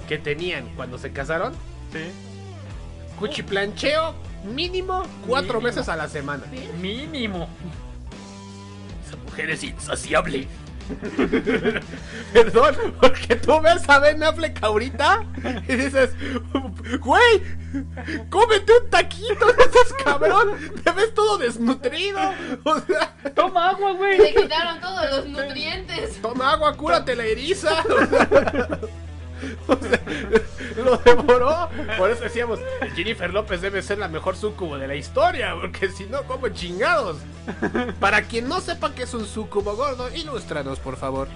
[0.08, 1.54] que tenían cuando se casaron.
[1.92, 2.12] Sí.
[3.20, 4.14] Cuchiplancheo
[4.54, 5.66] mínimo cuatro Mínimo.
[5.68, 6.44] veces a la semana.
[6.80, 7.50] Mínimo.
[9.38, 10.48] Esa mujer es insaciable.
[12.34, 15.26] Perdón, porque tú ves a Ben Affleck ahorita
[15.68, 16.12] y dices,
[17.02, 17.44] güey,
[18.30, 22.20] cómete un taquito, no seas cabrón, te ves todo desnutrido.
[22.64, 24.18] O sea, Toma agua, güey.
[24.18, 26.22] Le quitaron todos los nutrientes.
[26.22, 27.84] toma agua, cúrate la eriza.
[27.84, 28.80] O sea,
[29.68, 30.02] o sea,
[30.84, 31.70] lo devoró.
[31.98, 32.60] Por eso decíamos,
[32.96, 37.18] Jennifer López debe ser la mejor sucubo de la historia, porque si no, como chingados.
[38.00, 41.28] Para quien no sepa que es un sucubo gordo, ilústranos, por favor.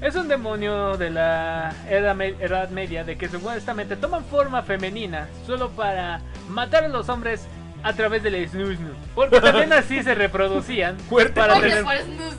[0.00, 5.28] Es un demonio de la edad, me- edad media de que supuestamente toman forma femenina
[5.46, 7.42] solo para matar a los hombres
[7.82, 8.76] a través del snus
[9.14, 10.98] Porque también así se reproducían.
[11.00, 11.32] Fuerte.
[11.38, 11.84] para Porque tener...
[11.84, 12.34] por snus,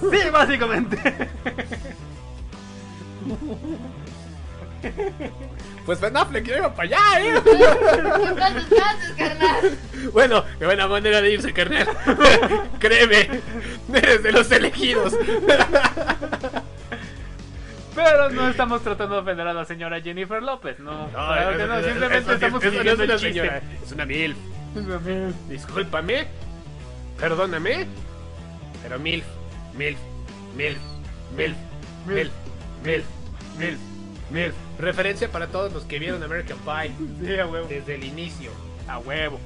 [0.00, 0.10] snus.
[0.20, 0.98] Sí, básicamente.
[5.86, 7.40] Pues Ben Affleck ya iba para allá, ¿eh?
[7.42, 9.78] ¿Cuántos haces, carnal?
[10.12, 11.88] Bueno, qué buena manera de irse, carnal.
[12.78, 13.40] Créeme,
[13.92, 15.14] eres de los elegidos.
[17.94, 21.08] Pero no estamos tratando de ofender a la señora Jennifer López, no.
[21.10, 24.36] claro que no, simplemente estamos no siguiendo es una el señora, es una mil.
[25.48, 26.26] Discúlpame,
[27.18, 27.86] perdóname,
[28.82, 29.24] pero mil,
[29.76, 29.96] mil,
[30.56, 30.76] mil,
[31.36, 31.54] mil,
[32.06, 32.30] mil,
[32.84, 33.04] mil,
[33.58, 33.89] mil, mil.
[34.78, 36.92] Referencia para todos los que vieron American Pie.
[37.26, 37.66] Sí, a huevo.
[37.68, 38.50] Desde el inicio,
[38.88, 39.38] a huevo.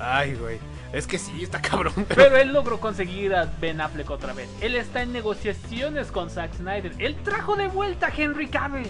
[0.00, 0.58] Ay, güey.
[0.92, 1.92] Es que sí, está cabrón.
[2.08, 4.48] Pero él logró conseguir a Ben Affleck otra vez.
[4.62, 6.92] Él está en negociaciones con Zack Snyder.
[6.98, 8.86] Él trajo de vuelta a Henry Cavill.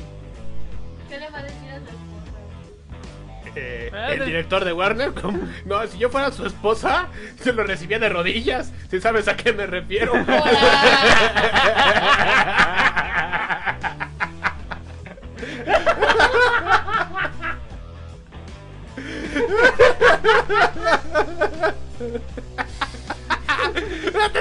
[1.09, 1.99] ¿Qué le va a decir a su esposa?
[3.57, 5.41] Eh, Ah, el de- director de Warner, ¿cómo?
[5.65, 7.09] no, si yo fuera su esposa,
[7.43, 8.71] se lo recibía de rodillas.
[8.91, 10.13] Si sabes a qué me refiero.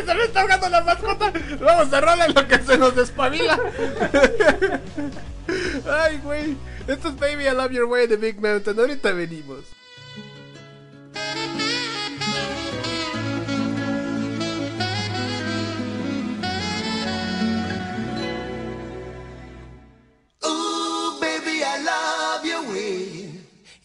[0.05, 1.33] se me está ahogando la mascota.
[1.59, 3.59] Vamos a rolar en lo que se nos despabila.
[5.89, 6.57] Ay, güey.
[6.87, 8.79] Esto es Baby I Love Your Way de Big Mountain.
[8.79, 9.65] Ahorita venimos.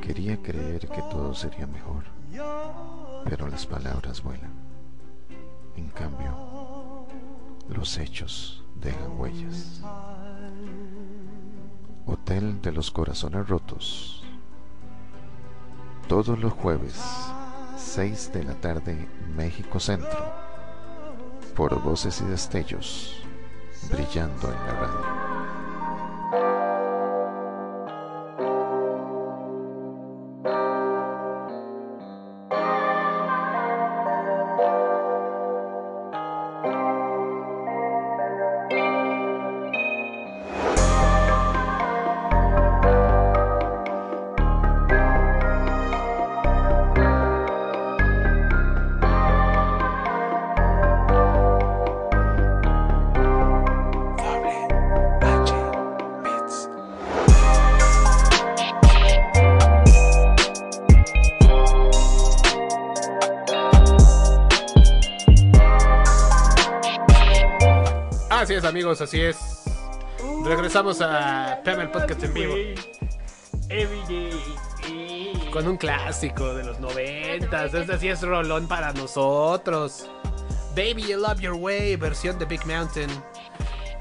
[0.00, 2.04] Quería creer que todo sería mejor,
[3.24, 4.52] pero las palabras vuelan.
[5.76, 7.06] En cambio,
[7.68, 9.80] los hechos dejan huellas.
[12.06, 14.24] Hotel de los Corazones Rotos.
[16.08, 17.00] Todos los jueves,
[17.76, 20.32] 6 de la tarde, México Centro.
[21.54, 23.22] Por voces y destellos,
[23.90, 25.11] brillando en la radio.
[68.92, 69.64] Amigos, así es.
[70.44, 72.54] Regresamos a Pam el podcast en vivo.
[75.50, 77.72] Con un clásico de los noventas.
[77.72, 80.10] Este sí es rolón para nosotros.
[80.76, 83.08] Baby, You Love Your Way, versión de Big Mountain.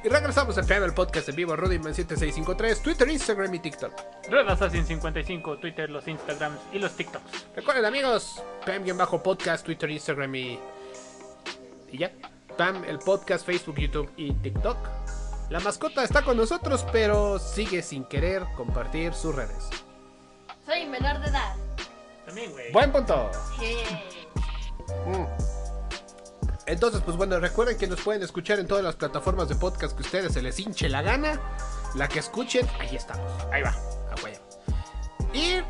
[0.03, 1.55] Y regresamos a Pam el podcast en vivo.
[1.55, 3.93] Rudyman7653, Twitter, Instagram y TikTok.
[4.29, 7.47] Red Assassin 55, Twitter, los Instagrams y los TikToks.
[7.55, 10.59] Recuerden, amigos, Pam-podcast, Twitter, Instagram y.
[11.91, 12.11] Y ya.
[12.61, 14.77] El podcast, Facebook, YouTube y TikTok.
[15.49, 19.69] La mascota está con nosotros, pero sigue sin querer compartir sus redes.
[20.63, 21.55] Soy menor de edad.
[22.23, 22.71] También, güey.
[22.71, 23.31] Buen punto.
[23.59, 23.77] Sí.
[25.07, 25.25] Mm.
[26.67, 30.03] Entonces, pues bueno, recuerden que nos pueden escuchar en todas las plataformas de podcast que
[30.03, 31.41] ustedes se les hinche la gana.
[31.95, 33.31] La que escuchen, ahí estamos.
[33.51, 33.75] Ahí va.
[34.11, 34.37] A huevo.
[35.33, 35.61] Y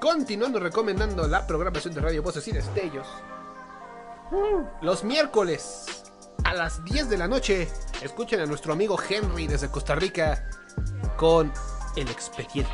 [0.00, 3.08] continuando recomendando la programación de Radio Voces y Destellos.
[4.82, 6.02] Los miércoles
[6.44, 7.68] a las 10 de la noche,
[8.02, 10.48] escuchen a nuestro amigo Henry desde Costa Rica
[11.16, 11.52] con
[11.96, 12.70] El Expediente.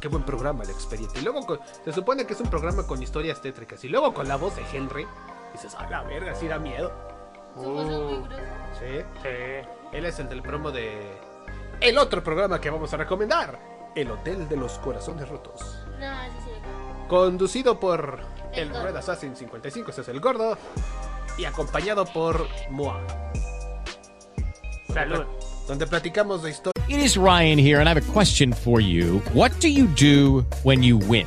[0.00, 1.20] Qué buen programa El Expediente.
[1.20, 3.82] Y luego con- se supone que es un programa con historias tétricas.
[3.84, 5.06] Y luego con la voz de Henry,
[5.52, 6.92] dices, a la verga, sí da miedo.
[7.56, 8.24] Uh,
[8.78, 9.04] sí.
[9.92, 11.20] Él es el del promo de
[11.80, 13.58] el otro programa que vamos a recomendar.
[13.94, 15.60] El Hotel de los Corazones Rotos.
[16.00, 16.50] No, sí, sí.
[17.08, 18.20] Conducido por
[18.54, 18.70] el.
[18.70, 20.56] Red Assassin 55, ese es el gordo.
[21.38, 23.00] Y acompañado por Moa.
[24.92, 25.24] Salud.
[25.66, 26.72] Donde platicamos de historia.
[26.88, 29.22] It is Ryan here, and I have a question for you.
[29.32, 31.26] What do you do when you win?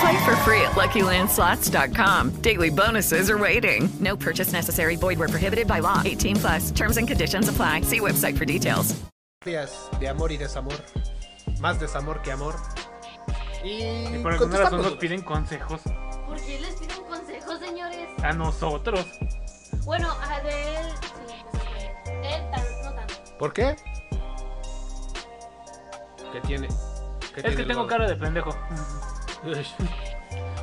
[0.00, 2.30] Play for free at LuckyLandSlots.com.
[2.42, 3.88] Daily bonuses are waiting.
[4.00, 4.96] No purchase necessary.
[4.96, 6.02] Void where prohibited by law.
[6.04, 6.70] 18 plus.
[6.70, 7.82] Terms and conditions apply.
[7.82, 8.94] See website for details.
[9.44, 10.74] Días de amor y desamor.
[11.60, 12.54] Más desamor que amor.
[13.64, 13.82] Y,
[14.14, 15.80] Y por alguna razón nos piden consejos
[16.26, 18.08] ¿Por qué les pido un consejo, señores?
[18.22, 19.04] a nosotros.
[19.84, 20.86] Bueno, a de él.
[21.24, 23.14] Sí, él, tan- no tanto.
[23.38, 23.76] ¿Por qué?
[26.32, 26.68] ¿Qué tiene?
[26.68, 28.50] ¿Qué Es tiene que tengo cara de pendejo.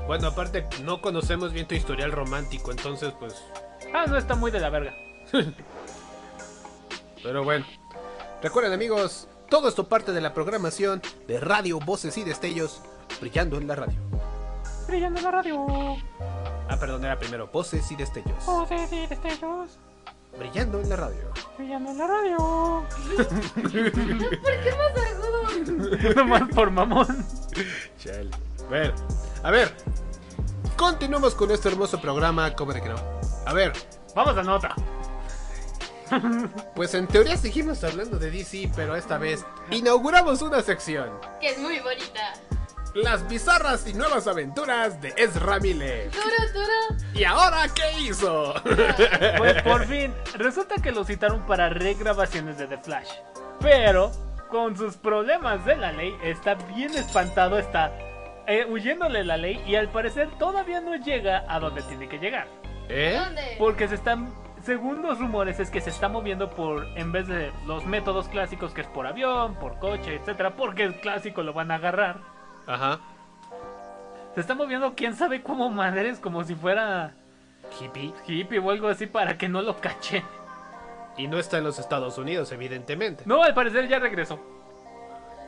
[0.07, 3.41] Bueno, aparte, no conocemos bien tu historial romántico, entonces, pues.
[3.93, 4.93] Ah, no está muy de la verga.
[7.23, 7.65] Pero bueno.
[8.41, 12.81] Recuerden, amigos, todo esto parte de la programación de Radio Voces y Destellos,
[13.21, 13.95] brillando en la radio.
[14.87, 15.65] Brillando en la radio.
[16.67, 18.45] Ah, perdón, era primero Voces y Destellos.
[18.45, 19.77] Voces y destellos.
[20.37, 21.31] Brillando en la radio.
[21.57, 22.37] Brillando en la radio.
[23.55, 26.15] ¿Por qué más agudo?
[26.15, 27.25] Nomás por mamón.
[27.97, 28.31] Chale.
[28.69, 28.93] Bueno,
[29.43, 29.73] a ver.
[30.77, 32.95] Continuamos con este hermoso programa, ¿cómo de que no?
[33.45, 33.73] A ver,
[34.15, 34.75] Vamos a nota.
[36.75, 41.09] pues en teoría seguimos hablando de DC, pero esta vez inauguramos una sección.
[41.41, 42.33] Que es muy bonita.
[42.93, 46.11] Las bizarras y nuevas aventuras de Ezra Miller.
[46.11, 47.01] Duro, duro.
[47.15, 48.53] ¿Y ahora qué hizo?
[49.37, 53.09] Pues por fin, resulta que lo citaron para regrabaciones de The Flash.
[53.59, 54.11] Pero,
[54.51, 57.91] con sus problemas de la ley, está bien espantado, está
[58.47, 62.47] eh, huyéndole la ley y al parecer todavía no llega a donde tiene que llegar.
[62.89, 63.17] ¿Eh?
[63.23, 63.41] ¿Dónde?
[63.57, 67.51] Porque se están, según los rumores, es que se está moviendo por, en vez de
[67.65, 71.71] los métodos clásicos que es por avión, por coche, etcétera, porque el clásico lo van
[71.71, 72.17] a agarrar.
[72.67, 72.99] Ajá.
[74.35, 77.13] Se está moviendo quién sabe cómo madres, como si fuera
[77.79, 78.13] Hippie.
[78.27, 80.23] hippie o algo así para que no lo cachen.
[81.17, 83.23] Y no está en los Estados Unidos, evidentemente.
[83.27, 84.39] No, al parecer ya regresó.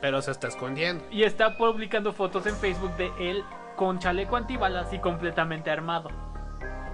[0.00, 1.04] Pero se está escondiendo.
[1.10, 3.44] Y está publicando fotos en Facebook de él
[3.76, 6.10] con chaleco antibalas y completamente armado.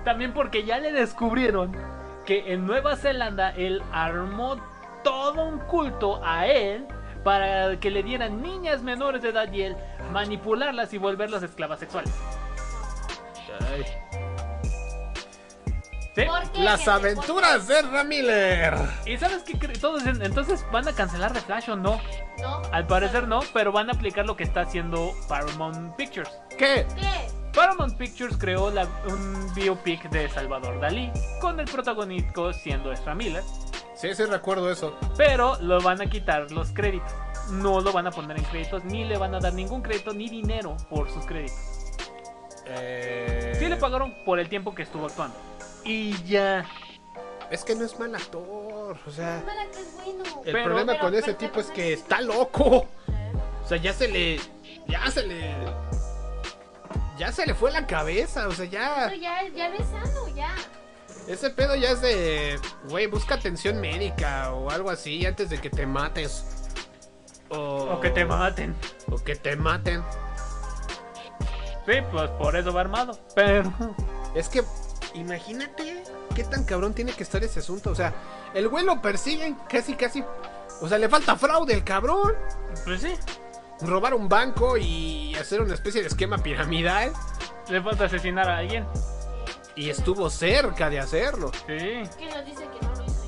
[0.05, 1.77] También porque ya le descubrieron
[2.25, 4.57] que en Nueva Zelanda él armó
[5.05, 6.87] todo un culto a él
[7.25, 9.77] para que le dieran niñas menores de edad y él
[10.13, 12.13] manipularlas y volverlas esclavas sexuales.
[13.61, 14.22] Ay.
[16.15, 16.23] ¿Sí?
[16.27, 18.75] ¿Por qué, Las aventuras de Ezra Miller.
[19.07, 19.57] ¿Y sabes qué?
[19.57, 21.99] Todos dicen, entonces van a cancelar The Flash o no?
[22.41, 22.63] ¿No?
[22.71, 26.31] Al parecer no, pero van a aplicar lo que está haciendo Paramount Pictures.
[26.51, 26.87] ¿Qué?
[26.97, 27.31] ¿Qué?
[27.55, 31.11] Paramount Pictures creó la- un biopic de Salvador Dalí,
[31.41, 33.43] con el protagonista siendo Ezra Miller,
[33.95, 34.95] Sí, sí recuerdo eso.
[35.17, 37.13] pero lo van a quitar los créditos.
[37.51, 40.29] No lo van a poner en créditos, ni le van a dar ningún crédito ni
[40.29, 41.57] dinero por sus créditos.
[42.67, 43.57] Eh...
[43.59, 45.37] Sí le pagaron por el tiempo que estuvo actuando.
[45.85, 46.65] Y ya.
[47.51, 48.97] Es que no es mal actor.
[49.07, 50.23] O sea, Mala que es bueno.
[50.45, 52.87] el Pero- problema pero con ese tipo es que está loco.
[53.65, 54.41] O sea, ya se le.
[54.89, 55.55] Ya se le.
[57.19, 58.49] Ya se le fue la cabeza.
[58.49, 59.07] O sea, ya.
[59.11, 60.55] Pero ya, ya sano, ya.
[61.29, 62.59] Ese pedo ya es de.
[62.89, 66.45] Güey, busca atención médica o algo así antes de que te mates.
[67.51, 67.59] O,
[67.97, 68.75] O que te maten.
[69.11, 70.03] O que te maten.
[71.87, 73.19] Sí, pues por eso va armado.
[73.35, 73.71] Pero.
[74.35, 74.63] Es que,
[75.15, 77.91] imagínate qué tan cabrón tiene que estar ese asunto.
[77.91, 78.13] O sea,
[78.55, 80.25] el güey lo persiguen casi, casi.
[80.81, 82.33] O sea, le falta fraude el cabrón.
[82.85, 83.15] Pues sí.
[83.83, 87.13] Robar un banco y hacer una especie de esquema piramidal.
[87.69, 88.87] Le falta asesinar a alguien.
[89.75, 91.51] Y estuvo cerca de hacerlo.
[91.67, 91.67] Sí.
[92.19, 93.25] Que nos dice que no lo hizo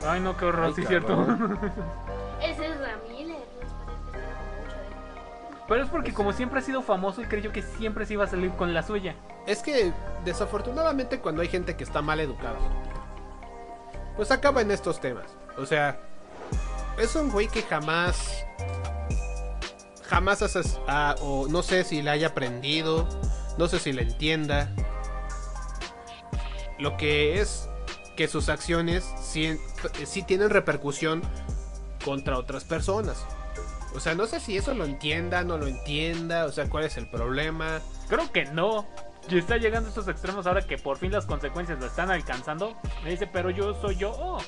[0.00, 0.10] ya.
[0.12, 1.48] Ay, no, qué horror, Ay, sí, cabrón.
[1.48, 1.72] cierto.
[2.42, 3.19] Ese es Ramírez.
[3.19, 3.19] No
[5.70, 8.26] Pero es porque como siempre ha sido famoso, él creyó que siempre se iba a
[8.26, 9.14] salir con la suya.
[9.46, 9.92] Es que,
[10.24, 12.58] desafortunadamente, cuando hay gente que está mal educada,
[14.16, 15.26] pues acaba en estos temas.
[15.56, 16.00] O sea,
[16.98, 18.44] es un güey que jamás.
[20.08, 20.80] Jamás haces.
[20.88, 23.06] ah, o no sé si le haya aprendido.
[23.56, 24.74] No sé si le entienda.
[26.80, 27.68] Lo que es
[28.16, 29.56] que sus acciones sí,
[30.04, 31.22] sí tienen repercusión
[32.04, 33.24] contra otras personas.
[33.94, 36.44] O sea, no sé si eso lo entienda, no lo entienda.
[36.46, 37.80] O sea, cuál es el problema.
[38.08, 38.86] Creo que no.
[39.28, 42.76] Y está llegando a estos extremos ahora que por fin las consecuencias lo están alcanzando.
[43.04, 44.12] Me dice, pero yo soy yo.
[44.18, 44.38] Oh,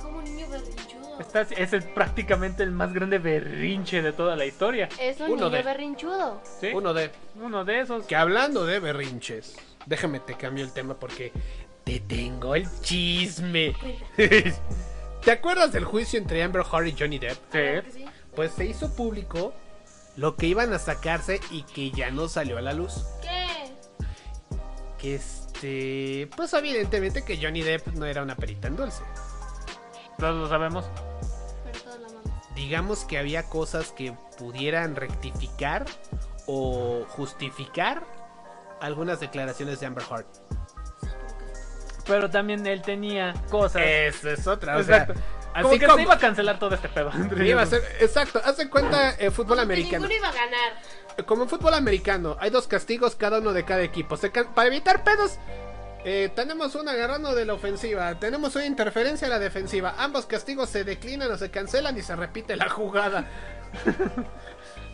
[0.00, 1.20] Como un niño berrinchudo.
[1.20, 4.88] estás- es el- prácticamente el más grande berrinche de toda la historia.
[4.98, 6.40] Es un Uno niño de- berrinchudo.
[6.60, 6.70] ¿Sí?
[6.74, 7.10] Uno de.
[7.40, 8.06] Uno de esos.
[8.06, 11.32] Que hablando de berrinches, déjame te cambio el tema porque
[11.84, 13.74] te tengo el chisme.
[15.24, 17.38] ¿Te acuerdas del juicio entre Amber Heard y Johnny Depp?
[17.92, 18.01] Sí.
[18.34, 19.52] Pues se hizo público
[20.16, 23.04] lo que iban a sacarse y que ya no salió a la luz.
[23.20, 23.72] ¿Qué?
[24.98, 29.02] Que este, pues evidentemente que Johnny Depp no era una perita en dulce.
[30.18, 30.84] Todos lo sabemos.
[32.54, 35.84] digamos que había cosas que pudieran rectificar
[36.46, 38.04] o justificar
[38.80, 40.26] algunas declaraciones de Amber Heard.
[42.06, 43.82] Pero también él tenía cosas.
[43.84, 45.20] Esa es otra, o sea, Exacto.
[45.54, 47.10] Así como que como- se iba a cancelar todo este pedo.
[47.44, 50.06] Iba a ser, exacto, haz de cuenta el fútbol americano.
[50.08, 51.26] Ninguno iba a ganar.
[51.26, 54.16] Como en fútbol americano, hay dos castigos cada uno de cada equipo.
[54.16, 55.38] Se can- para evitar pedos,
[56.04, 59.94] eh, tenemos un agarrano de la ofensiva, tenemos una interferencia a la defensiva.
[59.98, 63.26] Ambos castigos se declinan o se cancelan y se repite la jugada.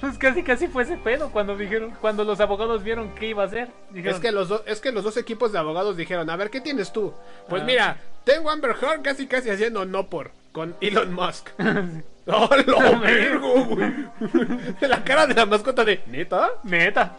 [0.01, 3.47] Pues casi casi fue ese pedo cuando dijeron, cuando los abogados vieron qué iba a
[3.47, 3.69] hacer.
[3.91, 6.51] Dijeron, Es que, los do- es que los dos equipos de abogados dijeron, a ver,
[6.51, 7.13] ¿qué tienes tú?
[7.49, 7.65] Pues Ah.
[7.65, 11.51] mira, tengo a Amber Heard casi casi haciendo no por con Elon Musk.
[12.27, 14.09] ¡Oh, lo vergo, güey!
[14.81, 16.51] La cara de la mascota de, ¿neta?
[16.63, 17.17] Neta.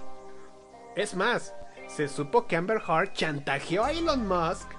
[0.96, 1.54] Es más,
[1.88, 4.70] se supo que Amber Heard chantajeó a Elon Musk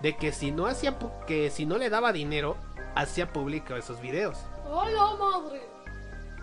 [0.00, 0.96] de que si no hacía
[1.26, 2.56] que si no le daba dinero,
[2.94, 4.38] hacía público esos videos.
[4.66, 5.62] ¡Hola, madre!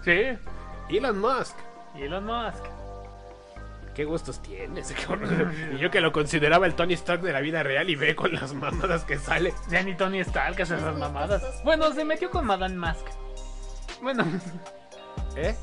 [0.03, 0.95] Sí.
[0.95, 1.56] Elon Musk.
[1.95, 2.64] Elon Musk.
[3.98, 5.52] Qué gustos tiene ese cabrón.
[5.74, 8.32] Y yo que lo consideraba el Tony Stark de la vida real y ve con
[8.32, 9.56] las mamadas que sale.
[9.72, 11.64] Ya ni Tony Stark hace esas mamadas.
[11.64, 13.07] Bueno, se metió con Madame Mask.
[14.03, 14.24] Bueno,
[15.36, 15.56] ¿Eh?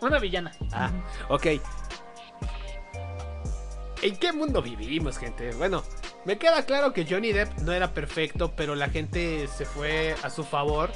[0.00, 0.50] una villana.
[0.72, 0.90] Ah,
[1.28, 1.46] ok.
[4.02, 5.52] ¿En qué mundo vivimos, gente?
[5.52, 5.84] Bueno,
[6.24, 10.30] me queda claro que Johnny Depp no era perfecto, pero la gente se fue a
[10.30, 10.90] su favor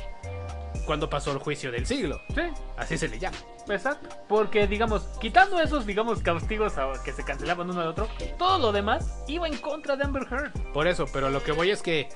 [0.90, 2.20] cuando pasó el juicio del siglo.
[2.34, 2.40] Sí.
[2.76, 3.36] Así se le llama.
[3.68, 4.08] Exacto.
[4.28, 8.72] Porque, digamos, quitando esos, digamos, castigos a- que se cancelaban uno al otro, todo lo
[8.72, 10.50] demás iba en contra de Amber Heard.
[10.72, 12.08] Por eso, pero lo que voy es que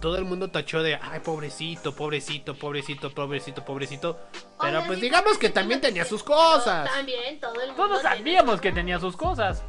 [0.00, 4.18] todo el mundo tachó de, ay, pobrecito, pobrecito, pobrecito, pobrecito, pobrecito.
[4.60, 6.90] Pero Oye, pues digamos que también tenía sus cosas.
[6.90, 7.86] También, todo el mundo.
[7.86, 9.62] Todos tiene- sabíamos que tenía sus cosas.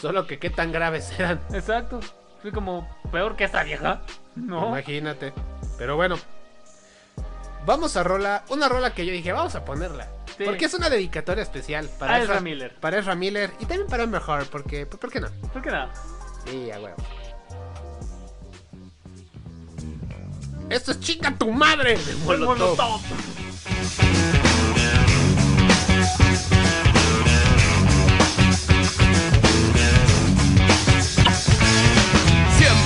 [0.00, 1.38] Solo que qué tan graves eran.
[1.52, 2.00] Exacto.
[2.40, 4.00] Fue como peor que esta vieja.
[4.36, 4.68] No.
[4.68, 5.34] Imagínate.
[5.76, 6.16] Pero bueno.
[7.68, 8.44] Vamos a rola.
[8.48, 10.08] Una rola que yo dije, vamos a ponerla.
[10.38, 10.44] Sí.
[10.46, 12.74] Porque es una dedicatoria especial para A Ezra Miller.
[12.80, 13.52] Para Ezra Miller.
[13.60, 14.46] Y también para Amber Heard.
[14.46, 15.28] Porque, pues, ¿por qué no?
[15.52, 15.86] ¿Por qué no?
[16.46, 16.96] Sí, a huevo.
[20.70, 23.02] Esto es chinga tu madre de Molotov.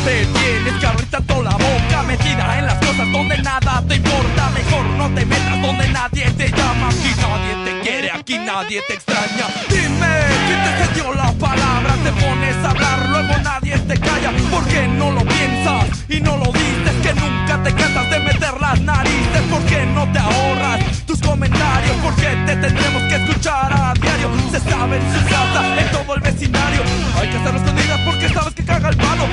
[0.05, 4.51] Siempre tienes que abrir tanto la boca Metida en las cosas donde nada te importa
[4.51, 8.95] Mejor no te metas donde nadie te llama Aquí nadie te quiere, aquí nadie te
[8.95, 10.09] extraña Dime,
[10.47, 11.95] ¿quién te cedió la palabra?
[12.03, 16.37] Te pones a hablar, luego nadie te calla ¿Por qué no lo piensas y no
[16.37, 16.95] lo dices?
[17.01, 21.95] Que nunca te cansas de meter las narices ¿Por qué no te ahorras tus comentarios?
[22.03, 24.31] ¿Por qué te tendremos que escuchar a diario?
[24.51, 26.83] Se sabe en su casa, en todo el vecindario
[27.21, 29.29] Hay que hacerlo escondidas porque sabes que caga el palo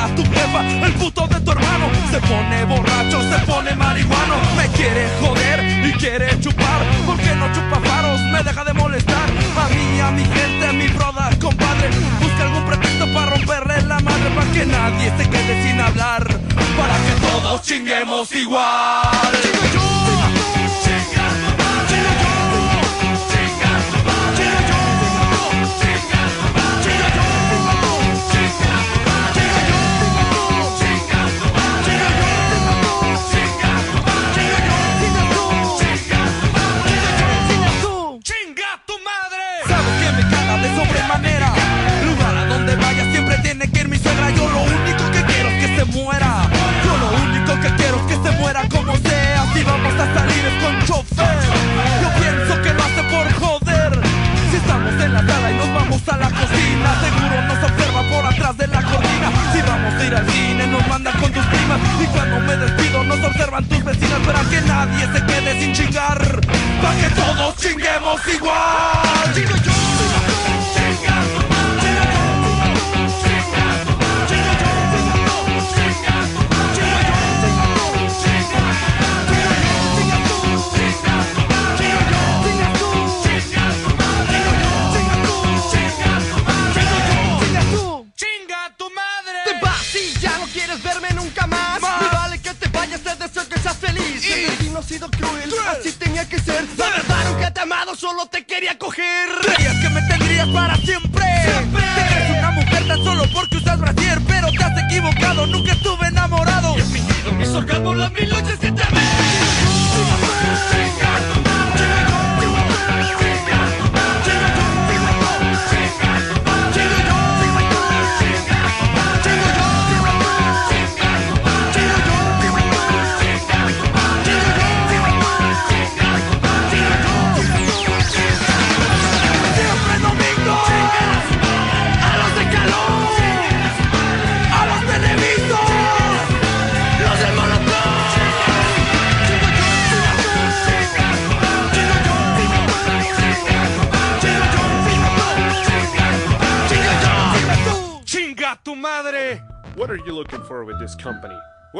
[0.00, 1.86] abuela, tu jefa, el puto de tu hermano.
[2.10, 4.36] Se pone borracho, se pone marihuano.
[4.56, 8.20] Me quiere joder y quiere chupar ¿Por qué no chupa faros?
[8.32, 9.30] Me deja de molestar.
[9.56, 11.90] A mí, a mi gente, a mi broda, compadre
[12.20, 16.96] Busca algún pretexto para romperle la madre Para que nadie se quede sin hablar Para
[16.96, 19.99] que todos chinguemos igual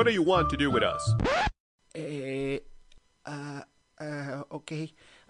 [0.01, 1.15] What do you want to do with us?
[1.93, 2.65] Eh,
[3.27, 3.67] ah,
[3.99, 4.73] ah, ok.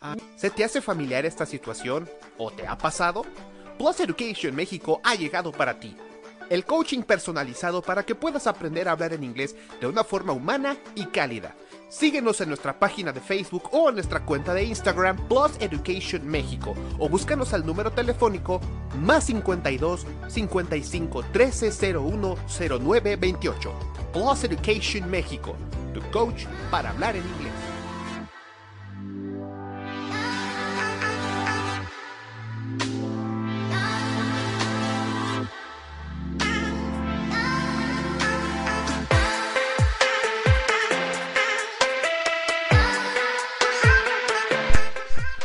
[0.01, 2.09] Ah, ¿Se te hace familiar esta situación?
[2.39, 3.25] ¿O te ha pasado?
[3.77, 5.97] Plus Education México ha llegado para ti.
[6.49, 10.77] El coaching personalizado para que puedas aprender a hablar en inglés de una forma humana
[10.95, 11.57] y cálida.
[11.89, 16.77] Síguenos en nuestra página de Facebook o en nuestra cuenta de Instagram Plus Education México
[17.01, 18.61] o búscanos al número telefónico
[19.01, 22.37] más 52 55 13 01
[22.79, 24.00] 09 28.
[24.13, 25.57] Plus Education México,
[25.95, 27.53] tu coach para hablar en inglés.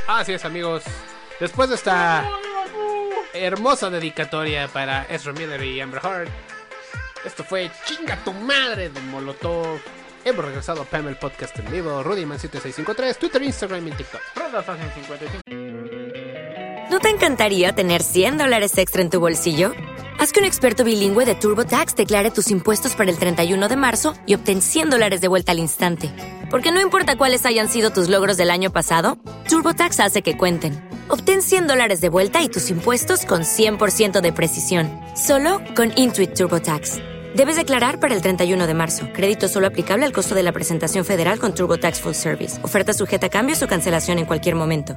[0.08, 0.84] Así es, amigos.
[1.40, 2.28] Después de esta
[3.34, 6.30] hermosa dedicatoria para Ezra Miller y Amber Heard,
[7.26, 9.80] esto fue Chinga tu madre de Molotov.
[10.24, 14.22] Hemos regresado a Pamel Podcast en vivo, Rudyman7653, Twitter, Instagram y TikTok.
[14.36, 15.42] Rodafasen 55.
[16.90, 19.74] ¿No te encantaría tener 100 dólares extra en tu bolsillo?
[20.18, 24.14] Haz que un experto bilingüe de TurboTax declare tus impuestos para el 31 de marzo
[24.26, 26.12] y obtén 100 dólares de vuelta al instante.
[26.50, 29.18] Porque no importa cuáles hayan sido tus logros del año pasado,
[29.50, 30.90] TurboTax hace que cuenten.
[31.10, 34.90] Obtén 100 dólares de vuelta y tus impuestos con 100% de precisión.
[35.16, 37.15] Solo con Intuit TurboTax.
[37.36, 39.10] Debes declarar para el 31 de marzo.
[39.14, 42.64] Crédito solo aplicable al costo de la presentación federal con TurboTax Full Service.
[42.64, 44.96] Oferta sujeta a cambios o cancelación en cualquier momento.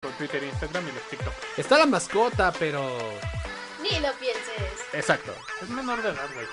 [0.00, 1.32] Por Twitter, Instagram y los TikTok.
[1.58, 2.80] Está la mascota, pero...
[3.82, 4.80] Ni lo pienses.
[4.94, 5.34] Exacto.
[5.62, 6.46] Es menor de edad, güey.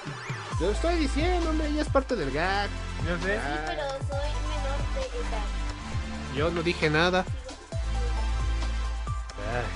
[0.60, 2.70] Te lo estoy diciendo, hombre, ella es parte del gag.
[3.08, 3.36] Yo sé.
[3.36, 6.36] Sí, pero soy menor de edad.
[6.36, 7.24] Yo no dije nada.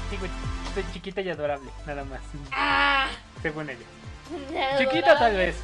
[0.09, 0.31] Sí, güey.
[0.73, 2.19] Soy chiquita y adorable, nada más.
[2.51, 3.07] Ah,
[3.41, 3.85] Según ella.
[4.29, 5.55] De Chiquita tal vez.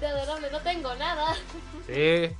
[0.00, 1.34] De adorable, no tengo nada.
[1.86, 1.92] Sí.
[1.92, 2.34] Eh,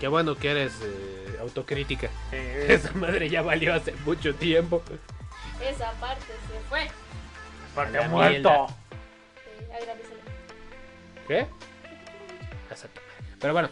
[0.00, 2.08] Qué bueno que eres eh, autocrítica.
[2.32, 4.82] eh, Esa madre ya valió hace mucho tiempo.
[5.62, 6.90] Esa parte se fue.
[7.74, 8.66] porque muerto.
[11.28, 11.46] ¿Qué?
[12.70, 13.00] Exacto.
[13.40, 13.68] Pero bueno.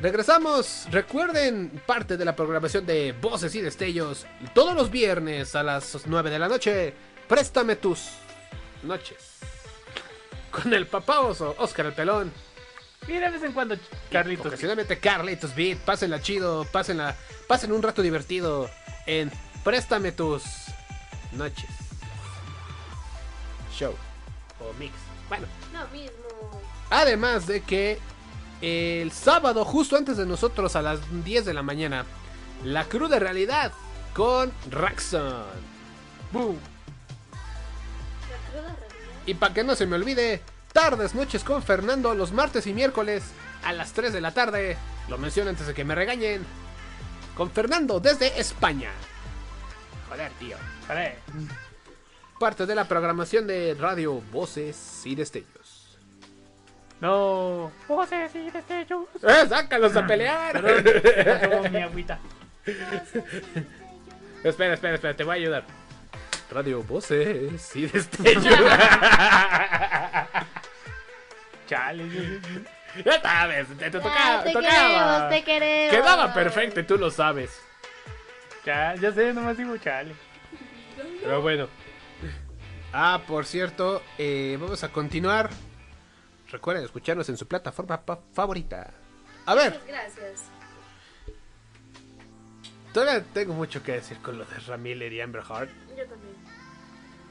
[0.00, 0.86] Regresamos.
[0.90, 4.26] Recuerden parte de la programación de Voces y Destellos.
[4.54, 6.94] Todos los viernes a las 9 de la noche.
[7.28, 8.08] Préstame tus
[8.82, 9.38] noches.
[10.50, 12.32] Con el papá oso, Oscar el pelón.
[13.08, 13.76] Y de vez en cuando,
[14.10, 14.46] Carlitos.
[14.46, 15.78] Ocasionalmente Carlitos Beat.
[15.78, 16.64] Pásenla chido.
[16.66, 17.16] Pásenla.
[17.46, 18.70] Pasen un rato divertido.
[19.06, 19.30] En
[19.64, 20.42] Préstame tus
[21.32, 21.70] noches.
[23.74, 23.94] Show.
[24.60, 24.94] O mix.
[25.28, 25.46] Bueno.
[25.72, 26.60] Lo mismo.
[26.90, 27.98] Además de que
[28.60, 32.04] el sábado, justo antes de nosotros, a las 10 de la mañana,
[32.64, 33.72] la cruda realidad
[34.14, 35.44] con Raxon.
[36.32, 36.58] Boom.
[39.30, 40.40] Y para que no se me olvide,
[40.72, 43.22] tardes, noches con Fernando los martes y miércoles
[43.62, 44.76] a las 3 de la tarde.
[45.08, 46.44] Lo menciono antes de que me regañen.
[47.36, 48.90] Con Fernando desde España.
[50.08, 50.56] Joder, tío.
[50.88, 51.16] Joder.
[52.40, 55.96] Parte de la programación de Radio Voces y Destellos.
[57.00, 57.70] No.
[57.86, 59.06] Voces y destellos.
[59.22, 60.60] ¡Eh, sácalos a pelear!
[60.60, 62.18] Perdón, mi agüita.
[64.42, 65.79] Espera, espera, espera, te voy a ayudar.
[66.50, 68.44] Radio Voces y Destellos.
[71.66, 72.40] Chale.
[73.04, 74.42] ya sabes, te, te tocaba.
[74.42, 74.70] te tocaba.
[74.74, 75.94] queremos, te queremos.
[75.96, 77.50] Quedaba perfecto y tú lo sabes.
[78.64, 80.14] Ya, ya sé, nomás digo chale.
[81.22, 81.68] Pero bueno.
[82.92, 85.48] Ah, por cierto, eh, vamos a continuar.
[86.50, 88.02] Recuerden escucharnos en su plataforma
[88.32, 88.90] favorita.
[89.46, 90.40] A ver, Muchas gracias.
[92.92, 95.68] todavía tengo mucho que decir con lo de Ramiller y Amber Heard.
[95.96, 96.34] Yo también.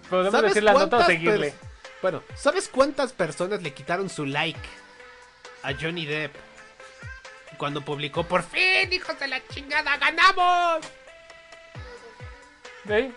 [0.10, 1.53] Podemos ¿Sabes decir la nota o cuántas seguirle.
[2.02, 4.60] Bueno, ¿sabes cuántas personas le quitaron su like
[5.64, 6.34] a Johnny Depp
[7.57, 10.86] cuando publicó por fin, hijos de la chingada, ganamos?
[12.88, 13.14] ¿Sí?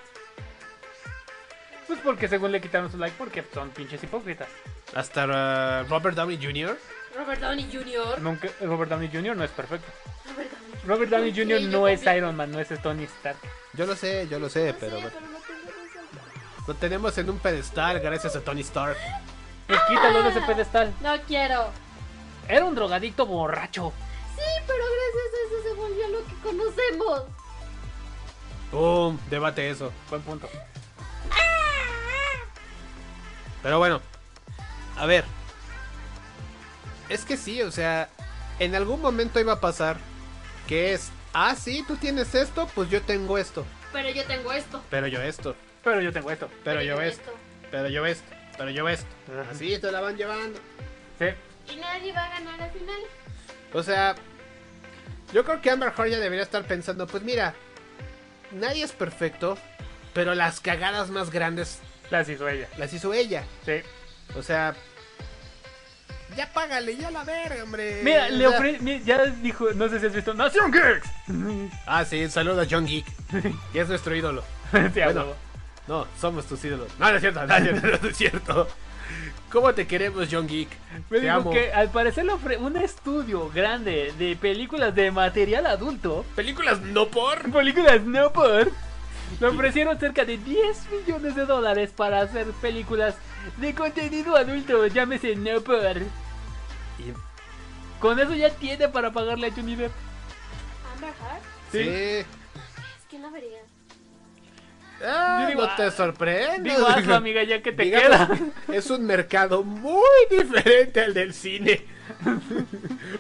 [1.86, 4.48] Pues porque según le quitaron su like, porque son pinches hipócritas.
[4.94, 6.76] Hasta uh, Robert Downey Jr.
[7.16, 8.20] Robert Downey Jr.
[8.20, 9.36] Nunca, Robert Downey Jr.
[9.36, 9.86] no es perfecto.
[10.24, 10.88] Robert Downey Jr.
[10.88, 11.58] Robert Downey Sí, Jr.
[11.60, 12.02] yo no es.
[12.06, 13.38] Iron Man, no es Tony Stark.
[13.74, 14.98] Yo lo sé, yo lo sé, pero.
[16.66, 18.96] Lo tenemos en un pedestal gracias a Tony Stark.
[19.66, 20.94] Pues quítalo de ese pedestal.
[21.00, 21.70] No quiero.
[22.48, 23.92] Era un drogadicto borracho.
[24.36, 27.22] Sí, pero gracias a eso se volvió lo que conocemos.
[28.70, 29.18] ¡Pum!
[29.28, 29.92] Debate eso.
[30.08, 30.48] Buen punto.
[33.62, 34.00] Pero bueno,
[34.96, 35.24] a ver.
[37.08, 38.08] Es que sí, o sea,
[38.58, 39.98] en algún momento iba a pasar
[40.66, 43.64] que es, ah, sí, tú tienes esto, pues yo tengo esto.
[43.92, 44.82] Pero yo tengo esto.
[44.90, 45.54] Pero yo esto.
[45.84, 46.48] Pero yo tengo esto.
[46.64, 47.32] Pero yo esto.
[47.70, 48.30] Pero yo esto.
[48.56, 49.06] pero yo esto.
[49.50, 50.58] Así te la van llevando.
[51.18, 51.26] Sí.
[51.72, 53.00] Y nadie va a ganar al final.
[53.72, 54.14] O sea,
[55.32, 57.54] yo creo que Amber Heard ya debería estar pensando, pues mira,
[58.50, 59.56] nadie es perfecto,
[60.12, 61.80] pero las cagadas más grandes
[62.10, 62.68] Las hizo ella.
[62.76, 63.44] las hizo ella.
[63.64, 63.80] Sí.
[64.36, 64.74] O sea,
[66.36, 68.00] ya págale, ya la verga, hombre.
[68.02, 68.78] Mira, le ofre...
[68.80, 71.08] mira, Ya dijo, no sé si has visto Nación Geeks.
[71.86, 73.06] Ah, sí, saludos a John Geek.
[73.74, 74.44] Y es nuestro ídolo.
[74.94, 75.34] Sí, a Bueno.
[75.88, 76.88] No, somos tus ídolos.
[76.98, 77.72] No, no es cierto, no, no,
[78.02, 78.68] no es cierto.
[79.50, 80.68] ¿Cómo te queremos, John Geek?
[81.10, 81.50] Me te dijo amo.
[81.50, 86.24] que al parecer le ofre un estudio grande de películas de material adulto.
[86.34, 87.50] ¿Películas no por?
[87.52, 88.70] Películas no por.
[89.40, 93.14] Le ofrecieron cerca de 10 millones de dólares para hacer películas
[93.58, 95.98] de contenido adulto, llámese no por.
[96.98, 97.12] Y-
[98.00, 99.92] Con eso ya tiene para pagarle a Johnny Depp.
[100.94, 101.42] Amber Heard.
[101.72, 101.78] Sí.
[101.78, 103.58] Es que no vería.
[105.04, 106.62] Ah, digo, no te sorprendas.
[106.62, 108.38] Digo, hazlo, amiga, ya que te Digamos, queda.
[108.72, 111.84] Es un mercado muy diferente al del cine.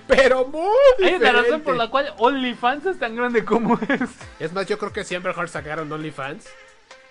[0.06, 0.68] Pero muy
[0.98, 1.30] Hay diferente.
[1.30, 4.10] una razón por la cual OnlyFans es tan grande como es.
[4.38, 6.46] Es más, yo creo que si Amber Heard sacaron OnlyFans,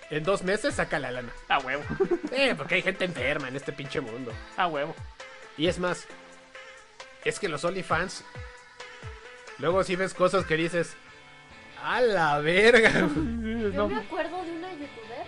[0.10, 1.30] en dos meses saca la lana.
[1.50, 1.84] A huevo.
[2.32, 4.32] Eh, porque hay gente enferma en este pinche mundo.
[4.58, 4.96] A huevo.
[5.58, 6.06] Y es más,
[7.26, 8.24] es que los OnlyFans,
[9.60, 10.96] luego si ves cosas que dices,
[11.84, 12.92] a la verga.
[12.92, 15.26] Yo me acuerdo de una youtuber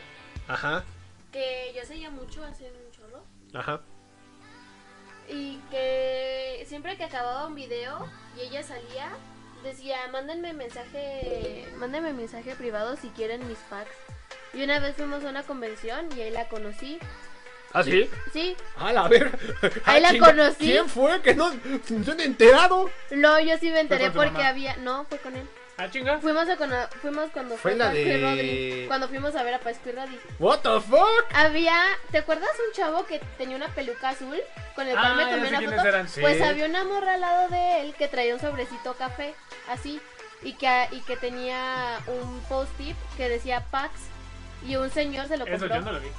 [0.48, 0.84] Ajá,
[1.32, 3.24] que yo seguía mucho hace un chorro.
[3.54, 3.82] ajá.
[5.30, 8.08] Y que siempre que acababa un video
[8.38, 9.10] y ella salía,
[9.64, 13.96] decía, mándenme mensaje, mándenme mensaje privado si quieren mis packs.
[14.54, 17.00] Y una vez fuimos a una convención y ahí la conocí.
[17.72, 18.08] ¿Ah, sí?
[18.32, 19.36] Sí, A la verga.
[19.86, 20.66] Ahí la chinga, conocí.
[20.66, 21.20] ¿Quién fue?
[21.24, 22.88] Que no, no he enterado.
[23.12, 25.48] no, yo sí me enteré porque había, no, fue con él.
[25.78, 26.20] Ah, chinga.
[26.20, 29.44] Fuimos, a cono- fuimos cuando Fue fue, la Pascu y de- Rodri, Cuando fuimos a
[29.44, 30.20] ver a Pascu y Rodri.
[30.40, 31.26] What the fuck?
[31.34, 31.76] Había,
[32.12, 34.40] ¿te acuerdas un chavo que tenía una peluca azul
[34.76, 35.88] con el cual Ah, me tomé una quiénes foto?
[35.90, 36.08] eran.
[36.22, 36.44] Pues Sí.
[36.44, 39.34] había una morra al lado de él que traía un sobrecito café,
[39.68, 40.00] así,
[40.44, 43.92] y que, y que tenía un post-it que decía Pax
[44.68, 45.76] y un señor se lo Eso compró.
[45.76, 46.10] yo no lo vi.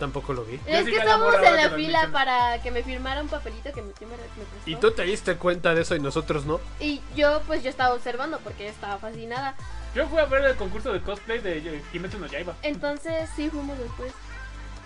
[0.00, 0.58] Tampoco lo vi.
[0.66, 4.08] Es que estábamos en la fila para que me firmara un papelito que mi tío
[4.08, 4.70] me, me prestó.
[4.70, 6.58] ¿Y tú te diste cuenta de eso y nosotros no?
[6.80, 9.54] Y yo, pues yo estaba observando porque estaba fascinada.
[9.94, 12.54] Yo fui a ver el concurso de cosplay de Kimetsu no Yaiba.
[12.62, 14.12] Entonces, sí, fuimos después.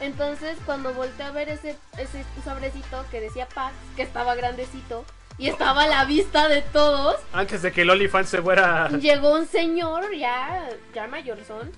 [0.01, 5.05] Entonces, cuando volteé a ver ese, ese sobrecito que decía Pax, que estaba grandecito,
[5.39, 8.89] y estaba a la vista de todos, Antes de que el OnlyFans se fuera...
[8.89, 11.71] llegó un señor ya, ya mayorzón,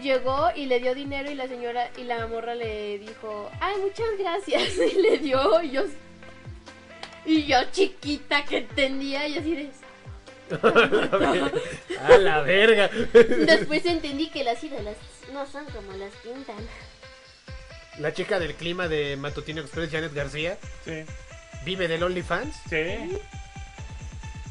[0.00, 4.06] llegó y le dio dinero y la señora y la morra le dijo, ay, muchas
[4.18, 5.84] gracias, y le dio, y yo,
[7.26, 9.70] y yo chiquita que entendía, y así de...
[12.02, 12.88] a la verga.
[13.12, 14.96] Después entendí que las ídolas
[15.32, 16.56] no son como las pintan.
[17.98, 21.04] La chica del clima de Matutino Express, Janet García, Sí.
[21.64, 22.54] vive del OnlyFans.
[22.70, 23.18] Sí.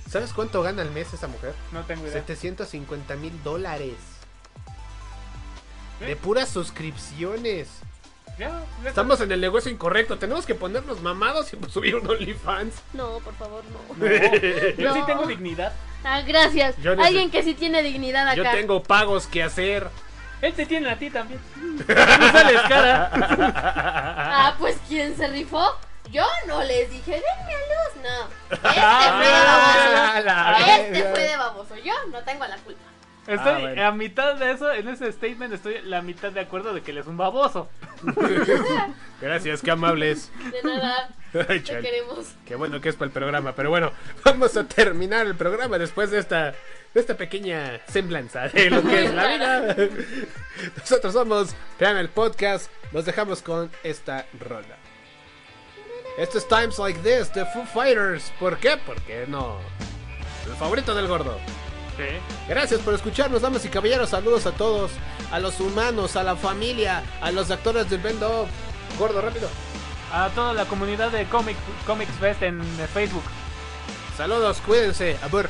[0.09, 1.53] ¿Sabes cuánto gana al mes esa mujer?
[1.71, 2.13] No tengo idea.
[2.13, 3.95] 750 mil dólares.
[5.99, 7.67] De puras suscripciones.
[8.37, 8.51] Ya,
[8.83, 10.17] ya Estamos en el negocio incorrecto.
[10.19, 12.75] Tenemos que ponernos mamados y subir un OnlyFans.
[12.93, 13.95] No, por favor, no.
[13.97, 14.05] No,
[14.77, 15.73] yo sí tengo dignidad.
[16.03, 16.75] Ah, gracias.
[16.81, 18.51] Yo Alguien que sí tiene dignidad Yo acá.
[18.51, 19.87] tengo pagos que hacer.
[20.41, 21.39] Él te tiene a ti también.
[21.87, 23.11] No sales cara.
[23.13, 25.75] Ah, pues ¿quién se rifó?
[26.11, 28.03] Yo no les dije, denme a luz.
[28.03, 28.57] No.
[28.57, 29.33] Este fue de
[30.13, 30.71] Ah, la baboso.
[30.71, 31.11] Este verga.
[31.11, 31.75] fue de baboso.
[31.83, 32.81] Yo no tengo la culpa.
[33.27, 33.85] Estoy Ah, bueno.
[33.87, 36.97] a mitad de eso, en ese statement estoy la mitad de acuerdo de que él
[36.99, 37.69] es un baboso.
[39.21, 40.31] Gracias, qué amables.
[40.51, 41.09] De nada.
[41.49, 42.35] Ay, Te queremos.
[42.45, 43.53] Qué bueno que es para el programa.
[43.53, 43.91] Pero bueno,
[44.23, 46.51] vamos a terminar el programa después de esta,
[46.93, 49.75] de esta pequeña semblanza de lo que es la vida.
[50.77, 52.71] Nosotros somos Vean el Podcast.
[52.93, 54.77] Nos dejamos con esta rola.
[56.17, 58.31] Esto es Times Like This de Foo Fighters.
[58.39, 58.77] ¿Por qué?
[58.85, 59.59] Porque no.
[60.47, 61.37] El favorito del gordo.
[61.97, 62.03] Sí.
[62.47, 64.09] Gracias por escucharnos, damas y caballeros.
[64.09, 64.91] Saludos a todos,
[65.31, 68.47] a los humanos, a la familia, a los actores del Bend Up.
[68.99, 69.49] Gordo, rápido.
[70.13, 72.61] A toda la comunidad de Comic, Comics Fest en
[72.93, 73.23] Facebook.
[74.15, 75.17] Saludos, cuídense.
[75.21, 75.49] A ver.